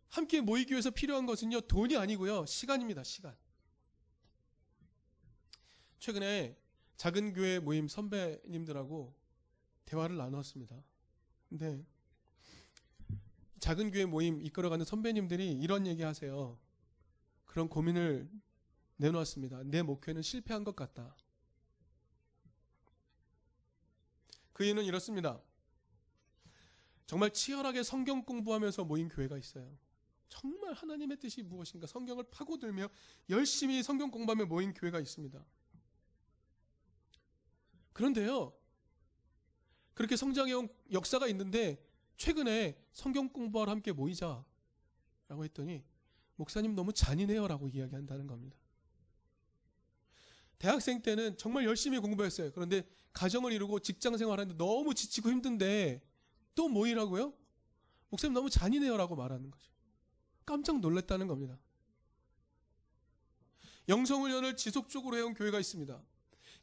함께 0.08 0.40
모이기 0.40 0.72
위해서 0.72 0.90
필요한 0.90 1.26
것은요 1.26 1.62
돈이 1.62 1.96
아니고요 1.96 2.46
시간입니다. 2.46 3.02
시간. 3.02 3.36
최근에 5.98 6.56
작은 6.96 7.32
교회 7.32 7.58
모임 7.58 7.88
선배님들하고 7.88 9.14
대화를 9.86 10.16
나눴습니다. 10.16 10.76
근데 11.48 11.84
작은 13.58 13.90
교회 13.90 14.04
모임 14.04 14.40
이끌어가는 14.42 14.84
선배님들이 14.84 15.52
이런 15.52 15.86
얘기 15.86 16.02
하세요. 16.02 16.56
그런 17.46 17.68
고민을 17.68 18.28
내놓았습니다. 18.96 19.62
내 19.64 19.82
목회는 19.82 20.22
실패한 20.22 20.64
것 20.64 20.76
같다. 20.76 21.16
그 24.52 24.64
이유는 24.64 24.84
이렇습니다. 24.84 25.40
정말 27.06 27.32
치열하게 27.32 27.82
성경 27.82 28.24
공부하면서 28.24 28.84
모인 28.84 29.08
교회가 29.08 29.36
있어요. 29.36 29.76
정말 30.28 30.72
하나님의 30.72 31.18
뜻이 31.18 31.42
무엇인가 31.42 31.86
성경을 31.86 32.24
파고들며 32.30 32.88
열심히 33.30 33.82
성경 33.82 34.10
공부하며 34.10 34.46
모인 34.46 34.72
교회가 34.72 35.00
있습니다. 35.00 35.44
그런데요, 37.92 38.52
그렇게 39.94 40.16
성장해온 40.16 40.68
역사가 40.92 41.28
있는데 41.28 41.84
최근에 42.16 42.76
성경 42.92 43.28
공부하러 43.28 43.70
함께 43.70 43.92
모이자 43.92 44.44
라고 45.28 45.44
했더니 45.44 45.84
목사님 46.36 46.74
너무 46.74 46.92
잔인해요 46.92 47.46
라고 47.46 47.68
이야기한다는 47.68 48.26
겁니다. 48.26 48.56
대학생 50.64 51.02
때는 51.02 51.36
정말 51.36 51.66
열심히 51.66 51.98
공부했어요. 51.98 52.50
그런데 52.52 52.88
가정을 53.12 53.52
이루고 53.52 53.80
직장 53.80 54.16
생활하는데 54.16 54.56
너무 54.56 54.94
지치고 54.94 55.28
힘든데 55.28 56.00
또 56.54 56.70
모이라고요? 56.70 57.34
목사님 58.08 58.32
너무 58.32 58.48
잔인해요 58.48 58.96
라고 58.96 59.14
말하는 59.14 59.50
거죠. 59.50 59.70
깜짝 60.46 60.80
놀랐다는 60.80 61.26
겁니다. 61.26 61.58
영성훈련을 63.88 64.56
지속적으로 64.56 65.18
해온 65.18 65.34
교회가 65.34 65.60
있습니다. 65.60 66.02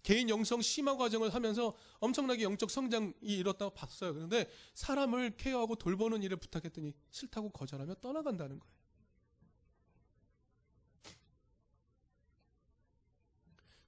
개인 0.01 0.29
영성 0.29 0.63
심화 0.63 0.97
과정을 0.97 1.31
하면서 1.31 1.75
엄청나게 1.99 2.41
영적 2.41 2.71
성장이 2.71 3.13
이뤘다고 3.21 3.75
봤어요. 3.75 4.15
그런데 4.15 4.49
사람을 4.73 5.37
케어하고 5.37 5.75
돌보는 5.75 6.23
일을 6.23 6.37
부탁했더니 6.37 6.95
싫다고 7.11 7.51
거절하며 7.51 7.93
떠나간다는 8.01 8.57
거예요. 8.59 8.80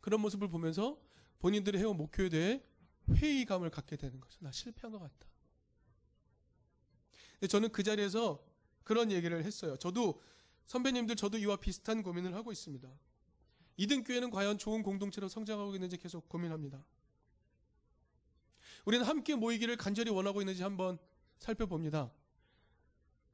그런 0.04 0.20
모습을 0.20 0.50
보면서 0.50 1.00
본인들이 1.40 1.78
해온 1.80 1.96
목표에 1.96 2.28
대해 2.28 2.62
회의감을 3.10 3.70
갖게 3.70 3.96
되는 3.96 4.20
거죠. 4.20 4.38
나 4.42 4.52
실패한 4.52 4.92
것 4.92 5.00
같다. 5.00 5.28
근데 7.36 7.48
저는 7.48 7.70
그 7.72 7.84
자리에서 7.84 8.46
그런 8.84 9.14
얘기를 9.14 9.42
했어요. 9.46 9.78
저도 9.78 10.22
선배님들 10.66 11.16
저도 11.16 11.38
이와 11.38 11.56
비슷한 11.56 12.04
고민을 12.04 12.36
하고 12.36 12.52
있습니다. 12.52 12.90
이등 13.78 14.04
교회는 14.04 14.30
과연 14.30 14.58
좋은 14.58 14.84
공동체로 14.84 15.30
성장하고 15.30 15.74
있는지 15.74 15.96
계속 15.96 16.28
고민합니다. 16.28 16.84
우리는 18.84 19.06
함께 19.06 19.36
모이기를 19.36 19.78
간절히 19.78 20.12
원하고 20.12 20.42
있는지 20.42 20.64
한번 20.64 20.98
살펴봅니다. 21.40 22.12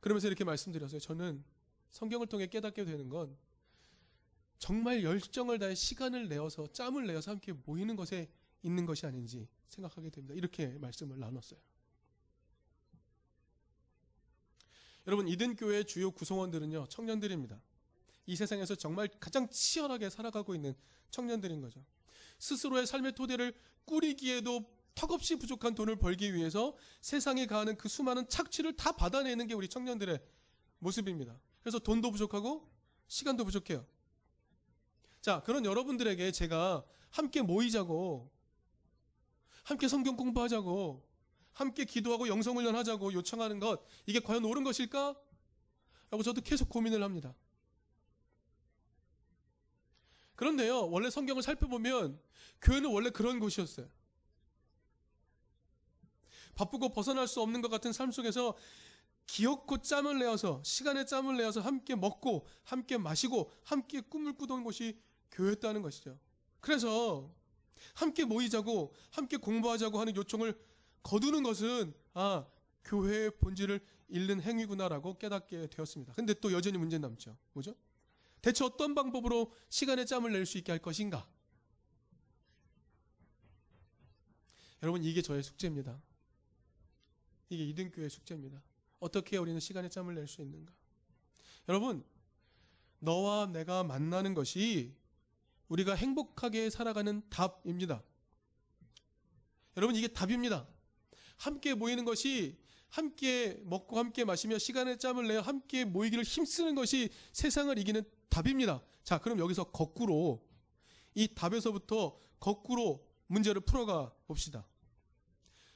그러면서 0.01 0.27
이렇게 0.27 0.43
말씀드렸어요. 0.43 0.99
저는 0.99 1.43
성경을 1.89 2.27
통해 2.27 2.45
깨닫게 2.45 2.85
되는 2.85 3.09
건 3.09 3.35
정말 4.59 5.03
열정을 5.03 5.57
다해 5.57 5.73
시간을 5.73 6.27
내어서 6.27 6.67
짬을 6.71 7.07
내어서 7.07 7.31
함께 7.31 7.53
모이는 7.53 7.95
것에 7.95 8.29
있는 8.61 8.85
것이 8.85 9.05
아닌지 9.05 9.47
생각하게 9.69 10.09
됩니다. 10.09 10.35
이렇게 10.35 10.67
말씀을 10.67 11.17
나눴어요. 11.17 11.59
여러분 15.07 15.27
이든교회 15.27 15.83
주요 15.83 16.11
구성원들은요 16.11 16.87
청년들입니다. 16.89 17.59
이 18.25 18.35
세상에서 18.35 18.75
정말 18.75 19.07
가장 19.19 19.49
치열하게 19.49 20.09
살아가고 20.09 20.53
있는 20.53 20.75
청년들인 21.09 21.61
거죠. 21.61 21.83
스스로의 22.37 22.85
삶의 22.85 23.13
토대를 23.13 23.53
꾸리기에도 23.85 24.69
턱없이 24.93 25.37
부족한 25.37 25.73
돈을 25.73 25.95
벌기 25.95 26.33
위해서 26.35 26.75
세상에 27.01 27.45
가하는 27.47 27.77
그 27.77 27.87
수많은 27.87 28.27
착취를 28.27 28.75
다 28.75 28.91
받아내는 28.91 29.47
게 29.47 29.53
우리 29.53 29.69
청년들의 29.69 30.19
모습입니다. 30.79 31.39
그래서 31.61 31.79
돈도 31.79 32.11
부족하고 32.11 32.69
시간도 33.07 33.45
부족해요. 33.45 33.85
자, 35.21 35.41
그런 35.43 35.65
여러분들에게 35.65 36.31
제가 36.31 36.85
함께 37.09 37.41
모이자고, 37.41 38.31
함께 39.63 39.87
성경 39.87 40.15
공부하자고, 40.15 41.07
함께 41.53 41.85
기도하고 41.85 42.27
영성훈련 42.27 42.75
하자고 42.75 43.13
요청하는 43.13 43.59
것, 43.59 43.81
이게 44.05 44.19
과연 44.19 44.45
옳은 44.45 44.63
것일까? 44.63 45.15
라고 46.09 46.23
저도 46.23 46.41
계속 46.41 46.69
고민을 46.69 47.03
합니다. 47.03 47.35
그런데요, 50.35 50.89
원래 50.89 51.09
성경을 51.09 51.43
살펴보면 51.43 52.19
교회는 52.61 52.89
원래 52.91 53.09
그런 53.09 53.39
곳이었어요. 53.39 53.89
바쁘고 56.55 56.89
벗어날 56.89 57.27
수 57.27 57.41
없는 57.41 57.61
것 57.61 57.69
같은 57.69 57.91
삶 57.91 58.11
속에서 58.11 58.55
기억고 59.27 59.81
짬을 59.81 60.17
내어서 60.17 60.61
시간에 60.63 61.05
짬을 61.05 61.37
내어서 61.37 61.61
함께 61.61 61.95
먹고 61.95 62.47
함께 62.63 62.97
마시고 62.97 63.51
함께 63.63 64.01
꿈을 64.01 64.33
꾸던 64.33 64.63
곳이 64.63 64.99
교회였다는 65.31 65.81
것이죠. 65.81 66.19
그래서 66.59 67.33
함께 67.93 68.25
모이자고 68.25 68.93
함께 69.11 69.37
공부하자고 69.37 69.99
하는 69.99 70.15
요청을 70.15 70.59
거두는 71.03 71.43
것은 71.43 71.93
아 72.13 72.45
교회의 72.83 73.31
본질을 73.37 73.79
잃는 74.09 74.41
행위구나라고 74.41 75.17
깨닫게 75.17 75.67
되었습니다. 75.67 76.13
근데 76.13 76.33
또 76.33 76.51
여전히 76.51 76.77
문제 76.77 76.97
남죠. 76.97 77.37
뭐죠? 77.53 77.75
대체 78.41 78.63
어떤 78.65 78.95
방법으로 78.95 79.51
시간에 79.69 80.05
짬을 80.05 80.31
낼 80.31 80.45
수 80.45 80.57
있게 80.57 80.71
할 80.71 80.79
것인가? 80.79 81.27
여러분 84.81 85.03
이게 85.03 85.21
저의 85.21 85.43
숙제입니다. 85.43 86.01
이게 87.49 87.65
이등교의 87.65 88.09
숙제입니다. 88.09 88.61
어떻게 88.99 89.37
우리는 89.37 89.59
시간에 89.59 89.89
짬을 89.89 90.15
낼 90.15 90.27
수 90.27 90.41
있는가? 90.41 90.73
여러분 91.67 92.03
너와 92.99 93.47
내가 93.47 93.83
만나는 93.83 94.33
것이 94.33 94.95
우리가 95.69 95.95
행복하게 95.95 96.69
살아가는 96.69 97.21
답입니다. 97.29 98.03
여러분 99.77 99.95
이게 99.95 100.07
답입니다. 100.07 100.67
함께 101.37 101.73
모이는 101.73 102.05
것이 102.05 102.57
함께 102.89 103.59
먹고 103.63 103.97
함께 103.97 104.25
마시며 104.25 104.57
시간에 104.57 104.97
짬을 104.97 105.27
내어 105.27 105.41
함께 105.41 105.85
모이기를 105.85 106.23
힘쓰는 106.23 106.75
것이 106.75 107.09
세상을 107.31 107.77
이기는 107.77 108.03
답입니다. 108.29 108.81
자, 109.03 109.19
그럼 109.19 109.39
여기서 109.39 109.65
거꾸로 109.65 110.43
이 111.13 111.33
답에서부터 111.33 112.19
거꾸로 112.39 113.07
문제를 113.27 113.61
풀어가 113.61 114.11
봅시다. 114.25 114.67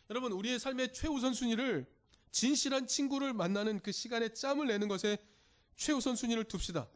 여러분, 0.10 0.32
우리의 0.32 0.60
삶의 0.60 0.94
최우선 0.94 1.34
순위를 1.34 1.86
진실한 2.32 2.88
친구를 2.88 3.34
만나는 3.34 3.80
그 3.80 3.92
시간에 3.92 4.30
짬을 4.34 4.68
내는 4.68 4.88
것에 4.88 5.18
최우선 5.76 6.16
순위를 6.16 6.46
둡시다. 6.52 6.90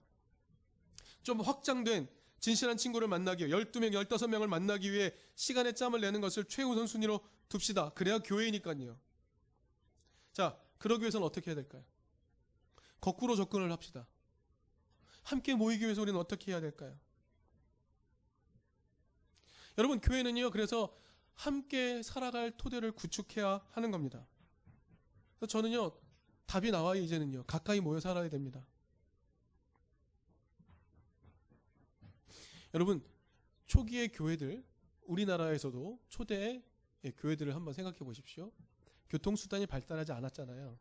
좀 1.22 1.42
확장된 1.42 2.10
진실한 2.40 2.78
친구를 2.78 3.08
만나기 3.08 3.46
위해 3.46 3.56
12명, 3.58 3.92
15명을 4.06 4.48
만나기 4.48 4.92
위해 4.92 5.14
시간에 5.36 5.74
짬을 5.74 6.02
내는 6.02 6.22
것을 6.22 6.46
최우선 6.46 6.88
순위로 6.88 7.20
둡시다. 7.54 7.90
그래야 7.90 8.20
교회니까요. 8.20 9.00
자, 10.34 10.60
그러기 10.78 11.02
위해서는 11.04 11.26
어떻게 11.26 11.50
해야 11.52 11.56
될까요? 11.56 11.84
거꾸로 13.02 13.36
접근을 13.36 13.72
합시다. 13.72 14.08
함께 15.24 15.56
모이기 15.56 15.84
위해서 15.84 16.02
우리는 16.02 16.20
어떻게 16.20 16.52
해야 16.52 16.62
될까요? 16.62 16.98
여러분, 19.78 20.00
교회는요, 20.00 20.52
그래서 20.52 20.96
함께 21.34 22.02
살아갈 22.02 22.56
토대를 22.58 22.94
구축해야 22.94 23.66
하는 23.72 23.92
겁니다. 23.92 24.26
그래서 25.38 25.52
저는요, 25.52 25.92
답이 26.46 26.72
나와요, 26.72 27.02
이제는요. 27.02 27.44
가까이 27.44 27.80
모여 27.80 28.00
살아야 28.00 28.30
됩니다. 28.30 28.64
여러분, 32.78 33.04
초기의 33.66 34.10
교회들, 34.10 34.64
우리나라에서도 35.08 36.00
초대의 36.10 36.62
교회들을 37.18 37.56
한번 37.56 37.74
생각해 37.74 37.98
보십시오. 37.98 38.52
교통수단이 39.10 39.66
발달하지 39.66 40.12
않았잖아요. 40.12 40.78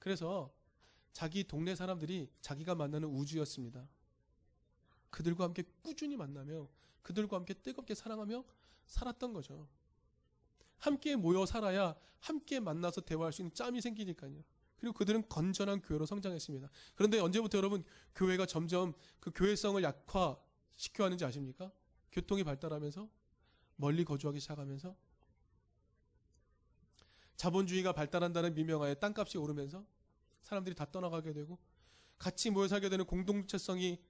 그래서 0.00 0.52
자기 1.12 1.44
동네 1.44 1.76
사람들이 1.76 2.32
자기가 2.40 2.74
만나는 2.74 3.08
우주였습니다. 3.10 3.88
그들과 5.10 5.44
함께 5.44 5.62
꾸준히 5.82 6.16
만나며 6.16 6.68
그들과 7.02 7.36
함께 7.36 7.54
뜨겁게 7.54 7.94
사랑하며 7.94 8.44
살았던 8.86 9.32
거죠. 9.34 9.68
함께 10.78 11.14
모여 11.14 11.46
살아야 11.46 11.94
함께 12.18 12.58
만나서 12.58 13.02
대화할 13.02 13.32
수 13.32 13.42
있는 13.42 13.54
짬이 13.54 13.80
생기니까요. 13.80 14.42
그리고 14.78 14.94
그들은 14.94 15.28
건전한 15.28 15.80
교회로 15.80 16.06
성장했습니다. 16.06 16.68
그런데 16.96 17.20
언제부터 17.20 17.56
여러분 17.58 17.84
교회가 18.16 18.46
점점 18.46 18.94
그 19.20 19.30
교회성을 19.32 19.80
약화 19.84 20.36
시켜 20.78 21.04
하는지 21.04 21.24
아십니까? 21.24 21.70
교통이 22.12 22.44
발달하면서 22.44 23.08
멀리 23.76 24.04
거주하기 24.04 24.40
시작하면서 24.40 24.96
자본주의가 27.36 27.92
발달한다는 27.92 28.54
미명하에 28.54 28.94
땅값이 28.94 29.38
오르면서 29.38 29.84
사람들이 30.42 30.74
다 30.74 30.90
떠나가게 30.90 31.32
되고 31.32 31.58
같이 32.16 32.50
모여 32.50 32.66
살게 32.66 32.88
되는 32.88 33.04
공동체성이 33.04 34.00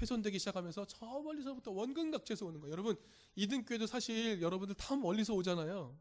훼손되기 0.00 0.38
시작하면서 0.38 0.86
저 0.86 1.06
멀리서부터 1.20 1.70
원근각지에서 1.70 2.46
오는 2.46 2.60
거예요. 2.60 2.72
여러분 2.72 2.96
이등교회도 3.36 3.86
사실 3.86 4.42
여러분들 4.42 4.74
다 4.74 4.96
멀리서 4.96 5.34
오잖아요. 5.34 5.96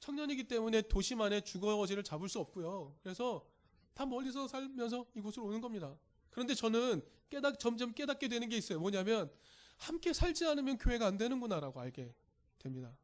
청년이기 0.00 0.44
때문에 0.44 0.82
도시만의 0.82 1.44
주거지를 1.44 2.02
잡을 2.02 2.28
수 2.28 2.38
없고요. 2.40 2.96
그래서 3.02 3.48
다 3.94 4.04
멀리서 4.04 4.46
살면서 4.46 5.06
이곳으로 5.14 5.46
오는 5.46 5.60
겁니다. 5.60 5.96
그런데 6.36 6.54
저는 6.54 7.02
깨닫 7.30 7.58
점점 7.58 7.94
깨닫게 7.94 8.28
되는 8.28 8.46
게 8.50 8.58
있어요. 8.58 8.78
뭐냐면 8.78 9.32
함께 9.78 10.12
살지 10.12 10.44
않으면 10.44 10.76
교회가 10.76 11.06
안 11.06 11.16
되는구나라고 11.16 11.80
알게 11.80 12.14
됩니다. 12.58 12.94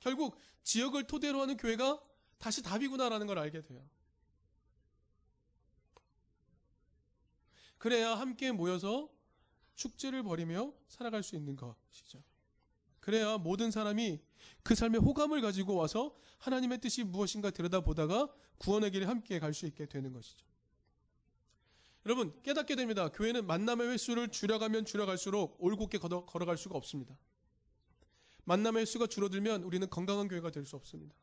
결국 0.00 0.36
지역을 0.64 1.06
토대로 1.06 1.40
하는 1.40 1.56
교회가 1.56 2.02
다시 2.36 2.62
답이구나라는 2.62 3.26
걸 3.26 3.38
알게 3.38 3.62
돼요. 3.62 3.82
그래야 7.78 8.14
함께 8.14 8.52
모여서 8.52 9.10
축제를 9.76 10.22
벌이며 10.24 10.74
살아갈 10.88 11.22
수 11.22 11.36
있는 11.36 11.56
것이죠. 11.56 12.22
그래야 13.00 13.38
모든 13.38 13.70
사람이 13.70 14.20
그 14.62 14.74
삶의 14.74 15.00
호감을 15.00 15.40
가지고 15.40 15.76
와서 15.76 16.14
하나님의 16.40 16.82
뜻이 16.82 17.02
무엇인가 17.02 17.50
들여다보다가 17.50 18.28
구원의 18.58 18.90
길에 18.90 19.06
함께 19.06 19.38
갈 19.38 19.52
수 19.54 19.66
있게 19.66 19.86
되는 19.86 20.12
것이죠. 20.12 20.46
여러분 22.06 22.40
깨닫게 22.42 22.74
됩니다. 22.76 23.08
교회는 23.08 23.46
만남의 23.46 23.88
횟수를 23.88 24.28
줄여가면 24.28 24.84
줄여갈수록 24.84 25.56
올곧게 25.58 25.98
걸어갈 25.98 26.56
수가 26.56 26.76
없습니다. 26.76 27.16
만남의 28.44 28.82
횟수가 28.82 29.08
줄어들면 29.08 29.62
우리는 29.64 29.88
건강한 29.90 30.26
교회가 30.28 30.50
될 30.50 30.64
수 30.64 30.76
없습니다. 30.76 31.14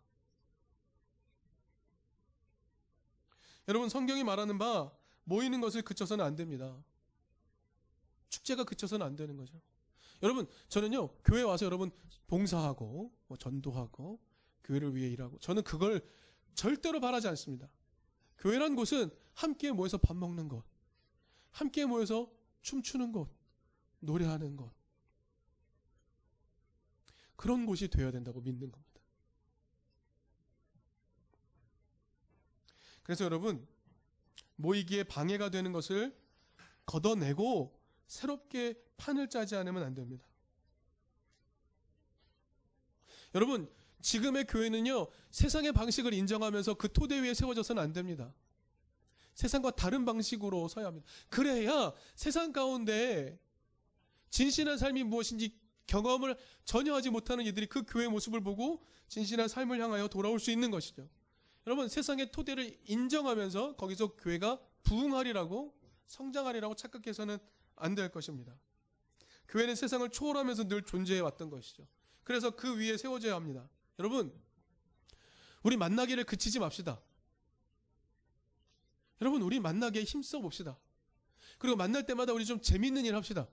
여러분 3.67 3.89
성경이 3.89 4.23
말하는 4.23 4.59
바 4.59 4.91
모이는 5.23 5.59
것을 5.59 5.81
그쳐서는 5.81 6.23
안 6.23 6.35
됩니다. 6.35 6.77
축제가 8.29 8.63
그쳐서는 8.63 9.05
안 9.05 9.15
되는 9.15 9.35
거죠. 9.37 9.59
여러분 10.21 10.47
저는요 10.69 11.09
교회 11.23 11.41
와서 11.41 11.65
여러분 11.65 11.91
봉사하고 12.27 13.11
뭐 13.27 13.37
전도하고 13.37 14.19
교회를 14.63 14.95
위해 14.95 15.09
일하고 15.09 15.39
저는 15.39 15.63
그걸 15.63 16.07
절대로 16.53 16.99
바라지 16.99 17.27
않습니다. 17.29 17.69
교회란 18.37 18.75
곳은 18.75 19.09
함께 19.33 19.71
모여서 19.71 19.97
밥 19.97 20.15
먹는 20.15 20.47
것, 20.47 20.63
함께 21.51 21.85
모여서 21.85 22.31
춤추는 22.61 23.11
곳, 23.11 23.29
노래하는 23.99 24.55
곳 24.55 24.73
그런 27.35 27.65
곳이 27.65 27.89
되어야 27.89 28.11
된다고 28.11 28.41
믿는 28.41 28.71
겁니다. 28.71 29.01
그래서 33.03 33.23
여러분 33.23 33.67
모이기에 34.55 35.03
방해가 35.03 35.49
되는 35.49 35.71
것을 35.71 36.17
걷어내고 36.85 37.79
새롭게 38.07 38.81
판을 38.97 39.29
짜지 39.29 39.55
않으면 39.55 39.83
안 39.83 39.93
됩니다. 39.93 40.25
여러분, 43.33 43.69
지금의 44.05 44.45
교회는요, 44.45 45.07
세상의 45.31 45.71
방식을 45.71 46.13
인정하면서 46.13 46.75
그 46.75 46.93
토대 46.93 47.19
위에 47.21 47.33
세워져서는 47.33 47.81
안 47.81 47.91
됩니다. 47.91 48.31
세상과 49.33 49.71
다른 49.71 50.05
방식으로 50.05 50.67
서야 50.67 50.85
합니다. 50.85 51.07
그래야 51.27 51.91
세상 52.15 52.53
가운데 52.53 53.39
진실한 54.29 54.77
삶이 54.77 55.03
무엇인지 55.05 55.59
경험을 55.87 56.37
전혀 56.65 56.93
하지 56.93 57.09
못하는 57.09 57.45
이들이 57.45 57.65
그 57.65 57.81
교회의 57.83 58.09
모습을 58.09 58.41
보고 58.41 58.85
진실한 59.07 59.47
삶을 59.47 59.81
향하여 59.81 60.07
돌아올 60.07 60.39
수 60.39 60.51
있는 60.51 60.69
것이죠. 60.69 61.09
여러분, 61.65 61.89
세상의 61.89 62.31
토대를 62.31 62.77
인정하면서 62.85 63.75
거기서 63.75 64.17
교회가 64.17 64.59
부흥하리라고 64.83 65.73
성장하리라고 66.05 66.75
착각해서는 66.75 67.39
안 67.75 67.95
될 67.95 68.11
것입니다. 68.11 68.55
교회는 69.47 69.73
세상을 69.73 70.07
초월하면서 70.09 70.67
늘 70.67 70.83
존재해 70.83 71.21
왔던 71.21 71.49
것이죠. 71.49 71.87
그래서 72.23 72.51
그 72.51 72.77
위에 72.77 72.97
세워져야 72.97 73.33
합니다. 73.33 73.67
여러분, 73.99 74.33
우리 75.63 75.77
만나기를 75.77 76.23
그치지 76.25 76.59
맙시다. 76.59 77.01
여러분, 79.21 79.41
우리 79.41 79.59
만나기에 79.59 80.03
힘써 80.03 80.39
봅시다. 80.39 80.77
그리고 81.57 81.77
만날 81.77 82.05
때마다 82.05 82.33
우리 82.33 82.45
좀 82.45 82.61
재밌는 82.61 83.05
일 83.05 83.15
합시다. 83.15 83.47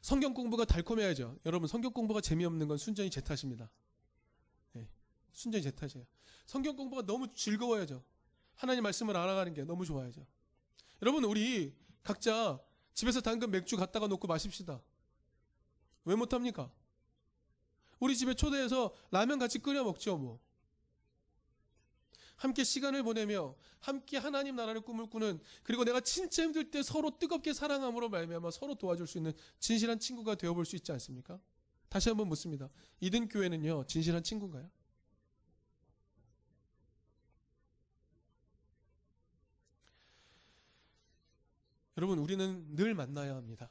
성경 0.00 0.32
공부가 0.32 0.64
달콤해야죠. 0.64 1.38
여러분, 1.44 1.68
성경 1.68 1.92
공부가 1.92 2.20
재미없는 2.20 2.66
건 2.68 2.78
순전히 2.78 3.10
제 3.10 3.20
탓입니다. 3.20 3.70
네, 4.72 4.88
순전히 5.32 5.62
제 5.62 5.70
탓이에요. 5.70 6.06
성경 6.46 6.74
공부가 6.74 7.02
너무 7.02 7.30
즐거워야죠. 7.32 8.02
하나님 8.56 8.82
말씀을 8.82 9.16
알아가는 9.16 9.52
게 9.52 9.64
너무 9.64 9.84
좋아야죠. 9.84 10.26
여러분, 11.02 11.24
우리 11.24 11.76
각자 12.02 12.58
집에서 12.94 13.20
당근 13.20 13.50
맥주 13.50 13.76
갖다가 13.76 14.06
놓고 14.06 14.26
마십시다. 14.26 14.82
왜 16.04 16.14
못합니까? 16.14 16.72
우리 18.00 18.16
집에 18.16 18.34
초대해서 18.34 18.94
라면 19.10 19.38
같이 19.38 19.58
끓여 19.58 19.84
먹죠, 19.84 20.16
뭐. 20.16 20.40
함께 22.36 22.64
시간을 22.64 23.02
보내며 23.02 23.54
함께 23.80 24.16
하나님 24.16 24.56
나라를 24.56 24.80
꿈을 24.80 25.10
꾸는 25.10 25.40
그리고 25.62 25.84
내가 25.84 26.00
진짜 26.00 26.42
힘들 26.42 26.70
때 26.70 26.82
서로 26.82 27.18
뜨겁게 27.18 27.52
사랑함으로 27.52 28.08
말미암아 28.08 28.50
서로 28.50 28.74
도와줄 28.74 29.06
수 29.06 29.18
있는 29.18 29.32
진실한 29.58 29.98
친구가 30.00 30.36
되어 30.36 30.54
볼 30.54 30.64
수 30.64 30.74
있지 30.76 30.90
않습니까? 30.92 31.38
다시 31.90 32.08
한번 32.08 32.28
묻습니다. 32.28 32.70
이든 33.00 33.28
교회는요. 33.28 33.84
진실한 33.86 34.22
친구인가요? 34.22 34.70
여러분 41.98 42.18
우리는 42.18 42.74
늘 42.74 42.94
만나야 42.94 43.34
합니다. 43.34 43.70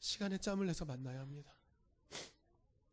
시간에 0.00 0.38
짬을 0.38 0.66
내서 0.66 0.84
만나야 0.84 1.20
합니다. 1.20 1.57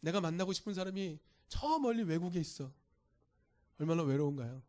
내가 0.06 0.22
만나고 0.22 0.54
싶은 0.54 0.76
사람이 0.76 1.20
저 1.48 1.80
멀리 1.80 2.04
외국에 2.04 2.40
있어. 2.40 2.72
얼마나 3.80 4.04
외로운가요? 4.04 4.62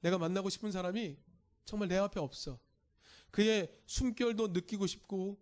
내가 0.00 0.18
만나고 0.18 0.50
싶은 0.50 0.72
사람이 0.72 1.16
정말 1.64 1.88
내 1.88 1.96
앞에 1.96 2.18
없어. 2.18 2.58
그의 3.30 3.72
숨결도 3.86 4.48
느끼고 4.48 4.88
싶고, 4.88 5.40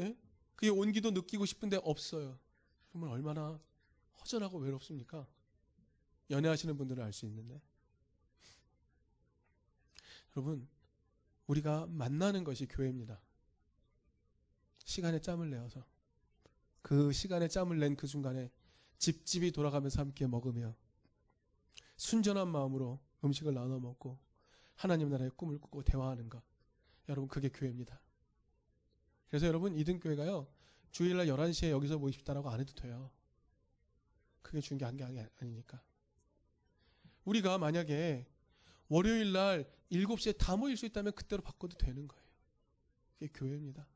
예? 0.00 0.16
그의 0.56 0.70
온기도 0.70 1.10
느끼고 1.10 1.44
싶은데 1.44 1.78
없어요. 1.84 2.38
그러면 2.88 3.10
얼마나 3.10 3.60
허전하고 4.18 4.60
외롭습니까? 4.60 5.28
연애하시는 6.30 6.78
분들은 6.78 7.04
알 7.04 7.12
수 7.12 7.26
있는데. 7.26 7.60
여러분, 10.34 10.66
우리가 11.48 11.86
만나는 11.88 12.44
것이 12.44 12.66
교회입니다. 12.66 13.20
시간에 14.86 15.20
짬을 15.20 15.50
내어서. 15.50 15.84
그 16.84 17.12
시간에 17.12 17.48
짬을 17.48 17.78
낸 17.78 17.96
그 17.96 18.06
순간에 18.06 18.50
집집이 18.98 19.52
돌아가면서 19.52 20.00
함께 20.02 20.26
먹으며 20.26 20.76
순전한 21.96 22.48
마음으로 22.48 23.00
음식을 23.24 23.54
나눠 23.54 23.80
먹고 23.80 24.18
하나님 24.74 25.08
나라의 25.08 25.30
꿈을 25.34 25.58
꾸고 25.58 25.82
대화하는 25.82 26.28
것. 26.28 26.42
여러분 27.08 27.26
그게 27.26 27.48
교회입니다. 27.48 27.98
그래서 29.28 29.46
여러분 29.46 29.74
이등교회가요. 29.74 30.46
주일날 30.90 31.26
11시에 31.28 31.70
여기서 31.70 31.98
모이십시다라고 31.98 32.50
안 32.50 32.60
해도 32.60 32.74
돼요. 32.74 33.10
그게 34.42 34.60
중요한 34.60 34.94
게 34.98 35.04
아니- 35.04 35.24
아니니까. 35.40 35.82
우리가 37.24 37.56
만약에 37.56 38.26
월요일날 38.88 39.66
7시에 39.90 40.36
다 40.36 40.54
모일 40.56 40.76
수 40.76 40.84
있다면 40.84 41.14
그때로 41.14 41.40
바꿔도 41.42 41.78
되는 41.78 42.06
거예요. 42.06 42.24
그게 43.18 43.28
교회입니다. 43.32 43.86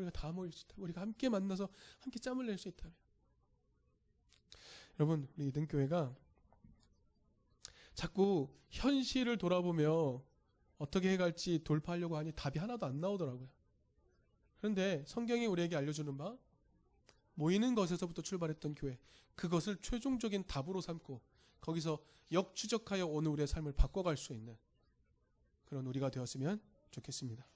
우리가 0.00 0.18
다 0.18 0.32
모일 0.32 0.52
수 0.52 0.64
있다. 0.64 0.74
우리가 0.78 1.00
함께 1.00 1.28
만나서 1.28 1.68
함께 2.00 2.18
짬을 2.18 2.46
낼 2.46 2.58
수 2.58 2.68
있다면. 2.68 2.94
여러분, 4.98 5.28
우리 5.36 5.48
이등교회가 5.48 6.14
자꾸 7.94 8.48
현실을 8.70 9.38
돌아보며 9.38 10.22
어떻게 10.78 11.10
해갈지 11.12 11.62
돌파하려고 11.64 12.16
하니 12.16 12.32
답이 12.32 12.58
하나도 12.58 12.86
안 12.86 13.00
나오더라고요. 13.00 13.48
그런데 14.58 15.04
성경이 15.06 15.46
우리에게 15.46 15.76
알려주는 15.76 16.16
바 16.16 16.36
모이는 17.34 17.74
것에서부터 17.74 18.22
출발했던 18.22 18.74
교회 18.74 18.98
그것을 19.34 19.76
최종적인 19.80 20.44
답으로 20.46 20.80
삼고 20.80 21.20
거기서 21.60 21.98
역추적하여 22.32 23.06
오늘 23.06 23.30
우리의 23.32 23.46
삶을 23.46 23.72
바꿔갈 23.72 24.16
수 24.16 24.32
있는 24.32 24.56
그런 25.64 25.86
우리가 25.86 26.10
되었으면 26.10 26.60
좋겠습니다. 26.90 27.46